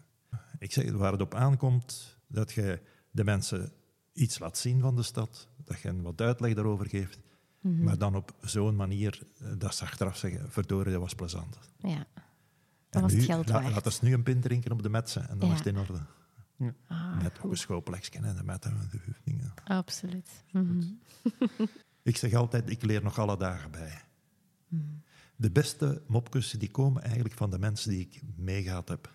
[0.60, 3.72] Ik zeg, waar het op aankomt, dat je de mensen
[4.14, 7.20] iets laat zien van de stad, dat je hen wat uitleg daarover geeft,
[7.62, 7.84] Mhm.
[7.84, 11.58] maar dan op zo'n manier eh, dat ze achteraf zeggen, verdorie, dat was plezant.
[11.78, 12.06] Ja.
[12.90, 13.74] En was het geld la- waard.
[13.74, 15.54] laat eens nu een pint drinken op de metsen en dan Ja.
[15.54, 16.02] is het in orde.
[16.88, 18.90] Ah, Met een schoolplekje en de metten.
[18.92, 19.54] de dingen.
[19.64, 20.44] absoluut.
[20.52, 20.82] Mhm.
[22.04, 24.02] Ik zeg altijd, ik leer nog alle dagen bij.
[25.36, 29.10] De beste mopjes die komen eigenlijk van de mensen die ik meegehad heb.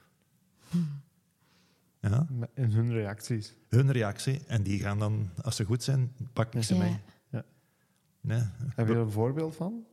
[2.10, 3.54] Ja, In hun reacties.
[3.68, 4.40] hun reactie.
[4.46, 6.80] En die gaan dan, als ze goed zijn, pak ik ze Ja.
[6.80, 6.98] mee.
[7.28, 7.44] Ja.
[8.20, 8.40] Nee.
[8.74, 9.84] Heb je er een voorbeeld van?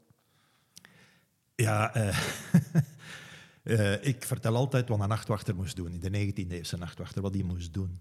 [1.56, 2.17] Ja, eh,
[3.63, 5.91] eh, ik vertel altijd wat een nachtwachter moest doen.
[5.93, 7.99] In de 19e-eeuwse nachtwachter, wat die moest doen.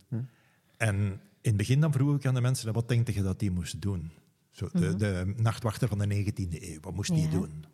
[0.77, 0.97] En
[1.41, 3.81] in het begin dan vroeg ik aan de mensen, wat denk je dat die moest
[3.83, 4.11] doen?
[4.51, 7.31] Zo, de, de nachtwachter van de 19e eeuw, wat moest die Ja.
[7.31, 7.65] doen?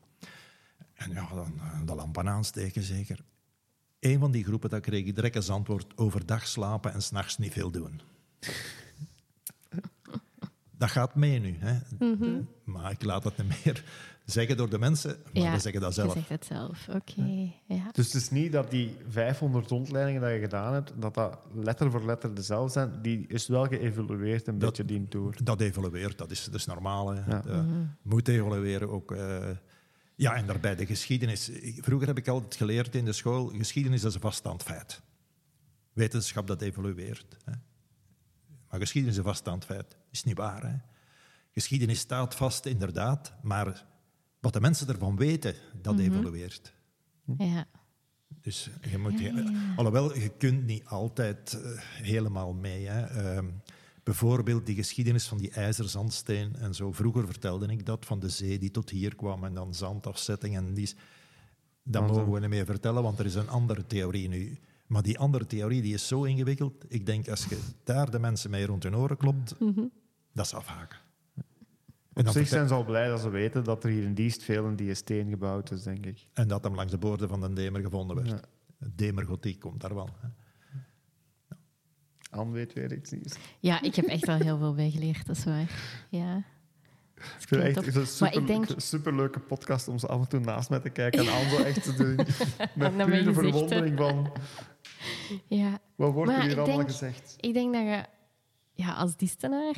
[0.94, 3.24] En ja, dan eh, de lampen aansteken zeker.
[4.00, 7.52] Een van die groepen, dat kreeg ik direct als antwoord, overdag slapen en s'nachts niet
[7.52, 8.00] veel doen.
[10.70, 11.56] Dat gaat mee nu.
[11.58, 11.78] Hè?
[12.64, 13.84] Maar ik laat het niet meer
[14.24, 16.12] zeggen door de mensen, maar Ja, we zeggen dat Je zelf.
[16.12, 16.88] zegt het zelf.
[16.88, 17.50] Oké.
[17.66, 17.88] Ja.
[17.92, 21.90] Dus het is niet dat die 500 rondleidingen die je gedaan hebt, dat dat letter
[21.90, 23.02] voor letter dezelfde zijn.
[23.02, 25.36] Die is wel geëvolueerd een Dat- beetje, die tour.
[25.44, 27.10] Dat evolueert, dat is, dat is normaal.
[27.10, 27.20] Hè.
[27.30, 27.40] Ja.
[27.40, 27.64] Dat
[28.02, 29.12] moet evolueren ook.
[29.12, 29.46] eh.
[30.18, 31.50] Ja, en daarbij de geschiedenis.
[31.76, 35.00] Vroeger heb ik altijd geleerd in de school, geschiedenis is een vaststaand feit.
[35.92, 37.36] Wetenschap dat evolueert.
[37.44, 37.52] Hè.
[38.70, 39.96] Maar geschiedenis is een vaststaand feit.
[40.10, 40.62] is niet waar.
[40.62, 40.76] Hè.
[41.52, 43.86] Geschiedenis staat vast, inderdaad, maar
[44.40, 46.72] wat de mensen ervan weten, dat evolueert.
[47.38, 47.66] ja.
[48.40, 49.74] Dus je moet, Ja, ja.
[49.76, 52.86] alhoewel, je kunt niet altijd eh, helemaal mee.
[52.86, 53.04] Hè.
[53.06, 53.46] Ehm,
[54.08, 56.92] bijvoorbeeld die geschiedenis van die ijzerzandsteen en zo.
[56.92, 60.56] Vroeger vertelde ik dat van de zee die tot hier kwam en dan zandafzetting.
[60.56, 60.94] En die is,
[61.82, 64.58] dat mogen we niet meer vertellen, want er is een andere theorie nu.
[64.86, 66.84] Maar die andere theorie die is zo ingewikkeld.
[66.88, 69.54] Ik denk, als je daar de mensen mee rond hun oren klopt,
[70.32, 70.98] dat is afhaken.
[72.12, 74.14] En Op zich vertel- zijn ze al blij dat ze weten dat er hier in
[74.14, 76.26] Diest veel in die steen gebouwd is, denk ik.
[76.32, 78.28] En dat hem langs de boorden van de Demer gevonden werd.
[78.28, 78.40] Ja.
[78.94, 80.08] Demergotiek komt daar wel.
[80.20, 80.28] Hè.
[82.30, 83.32] Anne weet weer iets nieuws.
[83.58, 85.70] ja, ik heb echt wel heel veel bijgeleerd, dat is waar.
[86.08, 86.36] Ja.
[87.16, 90.70] Ik vind het echt een super, denk- superleuke podcast om ze af en toe naast
[90.70, 92.14] mij te kijken en Anne zo echt te doen.
[92.96, 94.32] Met pure verwondering van,
[95.46, 95.80] ja.
[95.96, 97.34] wat wordt Maar er hier allemaal denk- gezegd?
[97.36, 98.04] Ik Ik denk dat je
[98.72, 99.76] ja, als distenaar...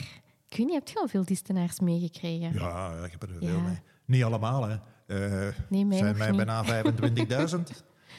[0.49, 2.53] Ik weet niet, heb je al veel distenaars meegekregen?
[2.53, 3.59] Ja, ja, ik heb er veel Ja.
[3.61, 3.79] mee.
[4.05, 4.77] Niet allemaal, hè.
[5.07, 7.61] Eh, Nee, mij zijn mij bijna 25.000.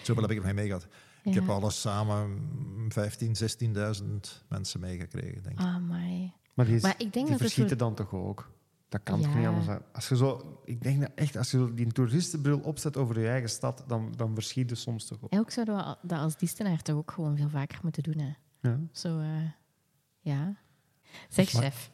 [0.03, 0.87] Zoveel heb ik ermee meegehad.
[1.23, 2.39] Ik heb alles samen
[2.89, 2.95] 15.000,
[4.01, 4.07] 16.000
[4.49, 5.65] mensen meegekregen, denk ik.
[5.65, 5.77] Ah.
[6.53, 8.51] Maar die, is- Maar ik denk die dat het verschieten zo- dan toch ook?
[8.89, 9.81] Dat kan toch niet anders zijn?
[9.93, 13.27] Als je zo, ik denk dat echt, als je zo die toeristenbril opzet over je
[13.27, 15.31] eigen stad, dan, dan verschiet je soms toch ook.
[15.31, 18.17] En ook zouden we dat als distenaar toch ook gewoon veel vaker moeten doen.
[18.17, 18.33] Hè?
[18.69, 18.79] Ja.
[18.91, 19.27] Zo, eh,
[20.19, 20.55] ja.
[21.29, 21.91] Zeg, Maar- chef.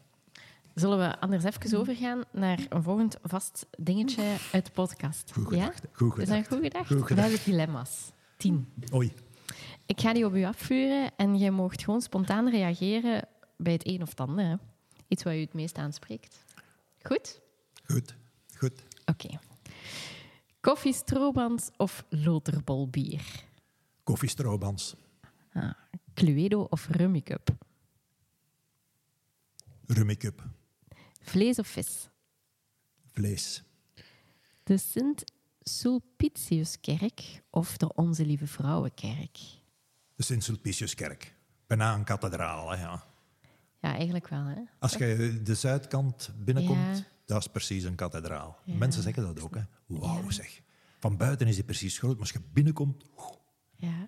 [0.74, 5.32] Zullen we anders even overgaan naar een volgend vast dingetje uit de podcast?
[5.34, 5.66] Goed ja?
[5.66, 5.86] gedacht.
[5.92, 6.48] Goed Is dat gedacht.
[6.48, 6.88] goed gedacht?
[6.88, 7.28] Goed We gedacht.
[7.30, 8.12] hebben dilemma's.
[8.38, 8.73] Tien.
[8.93, 9.13] Oei.
[9.86, 14.02] Ik ga die op u afvuren en je moogt gewoon spontaan reageren bij het een
[14.02, 14.45] of het ander.
[14.45, 14.56] hè.
[15.08, 16.43] Iets wat u het meest aanspreekt.
[17.02, 17.41] Goed?
[17.86, 18.15] Goed.
[18.56, 18.84] Goed.
[19.06, 19.39] Oké.
[20.62, 23.43] Koffie, strooband of loterbolbier?
[24.04, 24.95] Koffiestroobans.
[25.54, 25.71] Ah,
[26.13, 27.50] Cluedo of Rummicup?
[29.86, 30.43] Rummikup.
[31.21, 32.10] Vlees of vis?
[33.12, 33.63] Vlees.
[34.63, 34.78] De
[35.67, 39.38] Sint-Sulpiciuskerk of de Onze Lieve Vrouwenkerk?
[40.15, 41.36] De Sint-Sulpiciuskerk.
[41.67, 43.03] Bijna een kathedraal, hè, ja.
[43.82, 44.62] Ja, eigenlijk wel, hè?
[44.80, 47.03] Als je de zuidkant binnenkomt, Ja.
[47.25, 48.58] dat is precies een kathedraal.
[48.63, 48.75] Ja.
[48.75, 49.62] Mensen zeggen dat ook, hè.
[49.86, 50.32] Wauw, Ja.
[50.32, 50.62] zeg.
[50.99, 53.03] Van buiten is die precies groot, maar als je binnenkomt...
[53.17, 53.32] oeh,
[53.75, 54.08] Ja.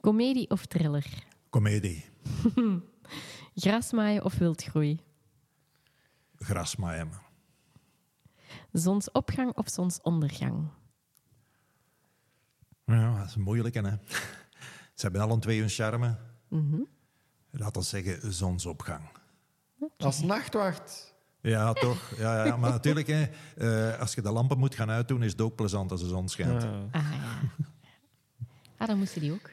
[0.00, 1.24] Comedie of thriller?
[1.50, 2.04] Comedie.
[3.54, 5.00] Grasmaaien of wildgroei?
[6.36, 7.10] Grasmaaien.
[8.72, 10.68] Zonsopgang of zonsondergang?
[12.84, 13.82] Ja, dat is moeilijk, hè.
[14.94, 16.16] Ze hebben alle twee hun charme.
[16.48, 16.80] Mhm.
[17.50, 19.02] Laten we zeggen zonsopgang.
[19.96, 21.14] Als nachtwacht.
[21.40, 22.10] Ja, toch.
[22.16, 23.22] Ja, ja, maar natuurlijk, hè,
[23.56, 26.28] eh, als je de lampen moet gaan uitdoen, is het ook plezant als de zon
[26.28, 26.62] schijnt.
[26.62, 26.88] Ja.
[26.90, 27.64] Ah ja.
[28.76, 29.50] Ah, dan moesten die ook.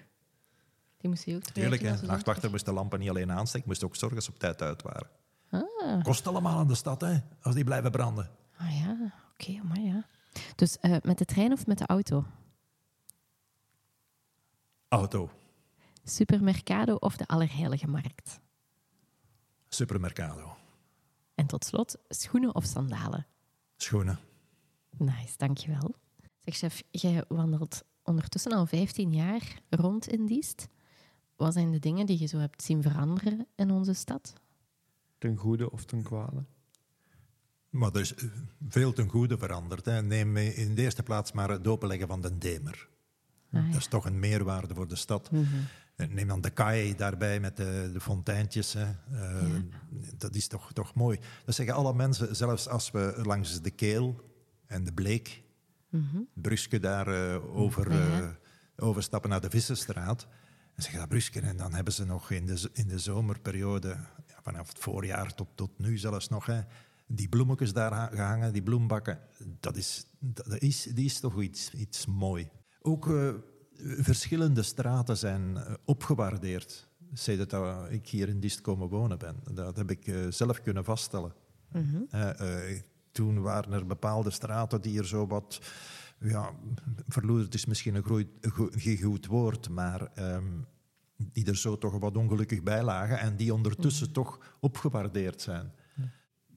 [0.98, 2.02] Die moesten die ook Tuurlijk, hè.
[2.06, 4.82] nachtwachter moest de lampen niet alleen aansteken, moest ook zorgen dat ze op tijd uit
[4.82, 5.08] waren.
[5.50, 8.30] Ah, Kost allemaal aan de stad, hè, als die blijven branden.
[8.58, 10.08] Ah ja, oké, maar ja.
[10.56, 12.26] Dus eh, met de trein of met de auto?
[14.88, 15.30] Auto.
[16.04, 18.40] Supermercado of de Allerheilige Markt?
[19.70, 20.56] Supermercado.
[21.36, 23.28] En tot slot, schoenen of sandalen?
[23.76, 24.20] Schoenen.
[24.98, 25.96] Nice, dankjewel.
[26.40, 30.68] Zeg chef, jij wandelt ondertussen al 15 jaar rond in Diest.
[31.36, 34.34] Wat zijn de dingen die je zo hebt zien veranderen in onze stad?
[35.18, 36.46] Ten goede of ten kwade?
[37.78, 38.24] Maar er is eh,
[38.70, 39.86] veel ten goede veranderd.
[39.86, 40.02] Hè.
[40.02, 42.88] Neem in de eerste plaats maar het openleggen van de Demer.
[43.52, 43.72] Ah, ja.
[43.72, 45.32] Dat is toch een meerwaarde voor de stad.
[45.32, 45.44] Mhm.
[45.96, 48.74] Eh, Neem dan de kaai daarbij met de, de fonteintjes.
[48.74, 48.86] Hè.
[49.14, 49.48] Eh,
[50.18, 51.20] Dat is toch, toch mooi.
[51.46, 54.22] Dat zeggen alle mensen, zelfs als we langs de Keel
[54.68, 55.46] en de Bleek,
[55.90, 56.18] Mhm.
[56.34, 57.08] Bruske daar
[57.42, 58.38] over, Ja,
[58.76, 60.28] overstappen naar de Vissenstraat.
[60.76, 61.40] En zeggen dat Bruske.
[61.42, 63.98] En dan hebben ze nog in de, in de zomerperiode,
[64.42, 66.60] vanaf het voorjaar tot, tot nu zelfs nog, hè,
[67.08, 69.20] die bloemetjes daar ha- gehangen, die bloembakken.
[69.60, 72.50] Dat is, dat is, die is toch iets, iets mooi.
[72.82, 73.30] Ook eh,
[73.98, 76.88] verschillende straten zijn eh, opgewaardeerd.
[77.14, 79.36] Sedert dat ik hier in Dist komen wonen ben.
[79.54, 81.34] Dat heb ik eh, zelf kunnen vaststellen.
[81.72, 82.02] Mhm.
[83.12, 85.62] Toen waren er bepaalde straten die er zo wat...
[86.20, 86.52] Ja,
[87.08, 90.62] verloederd is misschien een groei- een go- geen goed woord, maar ehm,
[91.18, 95.72] die er zo toch wat ongelukkig bij lagen en die ondertussen toch opgewaardeerd zijn.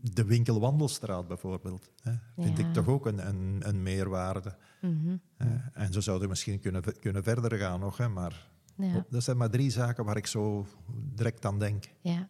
[0.03, 2.67] De winkelwandelstraat bijvoorbeeld, hè, vind Ja.
[2.67, 4.57] ik toch ook een, een, een meerwaarde.
[4.81, 5.17] Mhm.
[5.37, 9.07] Eh, en zo zouden we misschien kunnen, kunnen verder gaan nog, hè, maar Ja.
[9.11, 10.67] dat zijn maar drie zaken waar ik zo
[11.15, 11.85] direct aan denk.
[12.01, 12.29] ja.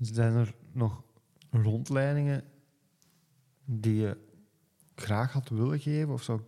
[0.00, 1.02] Zijn er nog
[1.50, 2.44] rondleidingen
[3.64, 4.16] die je
[4.94, 6.12] graag had willen geven?
[6.12, 6.40] Of zou,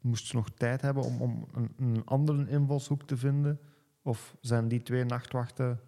[0.00, 3.60] moest je nog tijd hebben om, om een, een andere invalshoek te vinden?
[4.02, 5.80] Of zijn die twee nachtwachten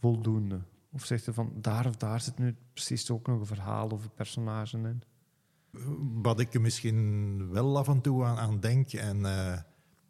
[0.00, 0.60] voldoende?
[0.92, 4.04] Of zegt je van daar of daar zit nu precies ook nog een verhaal of
[4.04, 5.02] een personage in?
[6.22, 9.58] Wat ik er misschien wel af en toe aan, aan denk, en eh,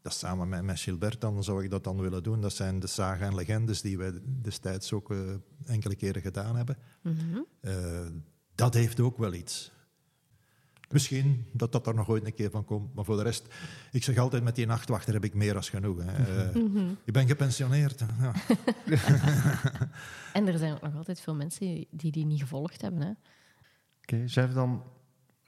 [0.02, 2.86] dat samen met, met Gilbert dan zou ik dat dan willen doen, dat zijn de
[2.86, 5.18] saga en legendes die wij destijds ook eh,
[5.64, 6.76] enkele keren gedaan hebben.
[7.02, 7.40] Mhm.
[7.60, 8.06] Eh,
[8.54, 9.72] dat heeft ook wel iets.
[10.92, 13.54] Misschien dat dat er nog ooit een keer van komt, maar voor de rest,
[13.92, 15.98] ik zeg altijd met die nachtwachter heb ik meer als genoeg.
[16.04, 16.44] Hè.
[16.48, 16.90] Eh, Mhm.
[17.04, 18.04] Ik ben gepensioneerd.
[18.20, 18.32] Ja.
[20.32, 23.00] En er zijn ook nog altijd veel mensen die die niet gevolgd hebben.
[23.00, 23.10] Hè?
[24.02, 24.82] Oké, chef, dan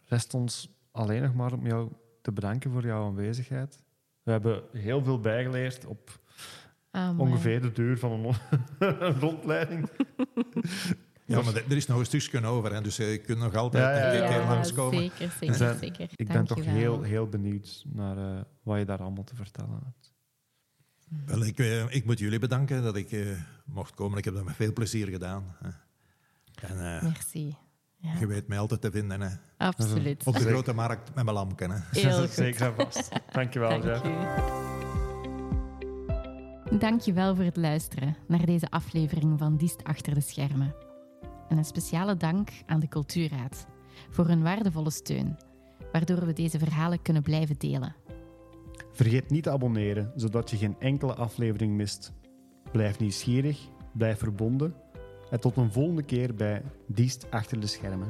[0.09, 1.93] rest ons alleen nog maar om jou
[2.23, 3.79] te bedanken voor jouw aanwezigheid.
[4.23, 6.23] We hebben heel veel bijgeleerd op
[6.91, 8.35] Ah, ongeveer de duur van een
[9.25, 9.89] rondleiding.
[11.27, 13.55] Ja, maar er er is nog een stukje over, hè, dus eh, je kunt nog
[13.55, 14.99] altijd Ja, ja, een ja, keer langskomen.
[15.01, 16.09] Zeker, zeker, Zijn- zeker.
[16.17, 20.13] Ik ben toch heel, heel benieuwd naar eh, wat je daar allemaal te vertellen hebt.
[21.27, 23.27] Wel, ik, eh, ik moet jullie bedanken dat ik eh,
[23.65, 24.19] mocht komen.
[24.19, 25.57] Ik heb dat met veel plezier gedaan.
[25.63, 25.69] hè.
[26.69, 27.57] En eh, Merci.
[27.97, 29.21] Ja, je weet mij altijd te vinden.
[29.21, 29.29] Hè.
[29.57, 30.27] absoluut.
[30.27, 31.71] Op de grote markt met mijn lampen.
[31.71, 31.79] Hè.
[32.01, 32.31] Heel goed.
[32.31, 33.09] Zeker vast.
[33.33, 34.05] Dankjewel, Dank chef.
[34.05, 34.13] u.
[36.79, 40.75] Dankjewel voor het luisteren naar deze aflevering van Diest Achter de Schermen.
[41.55, 43.67] En een speciale dank aan de Cultuurraad
[44.11, 45.37] voor hun waardevolle steun,
[45.93, 47.95] waardoor we deze verhalen kunnen blijven delen.
[48.93, 52.13] Vergeet niet te abonneren, zodat je geen enkele aflevering mist.
[52.73, 54.75] Blijf nieuwsgierig, blijf verbonden
[55.31, 58.09] en tot een volgende keer bij Diest Achter de Schermen.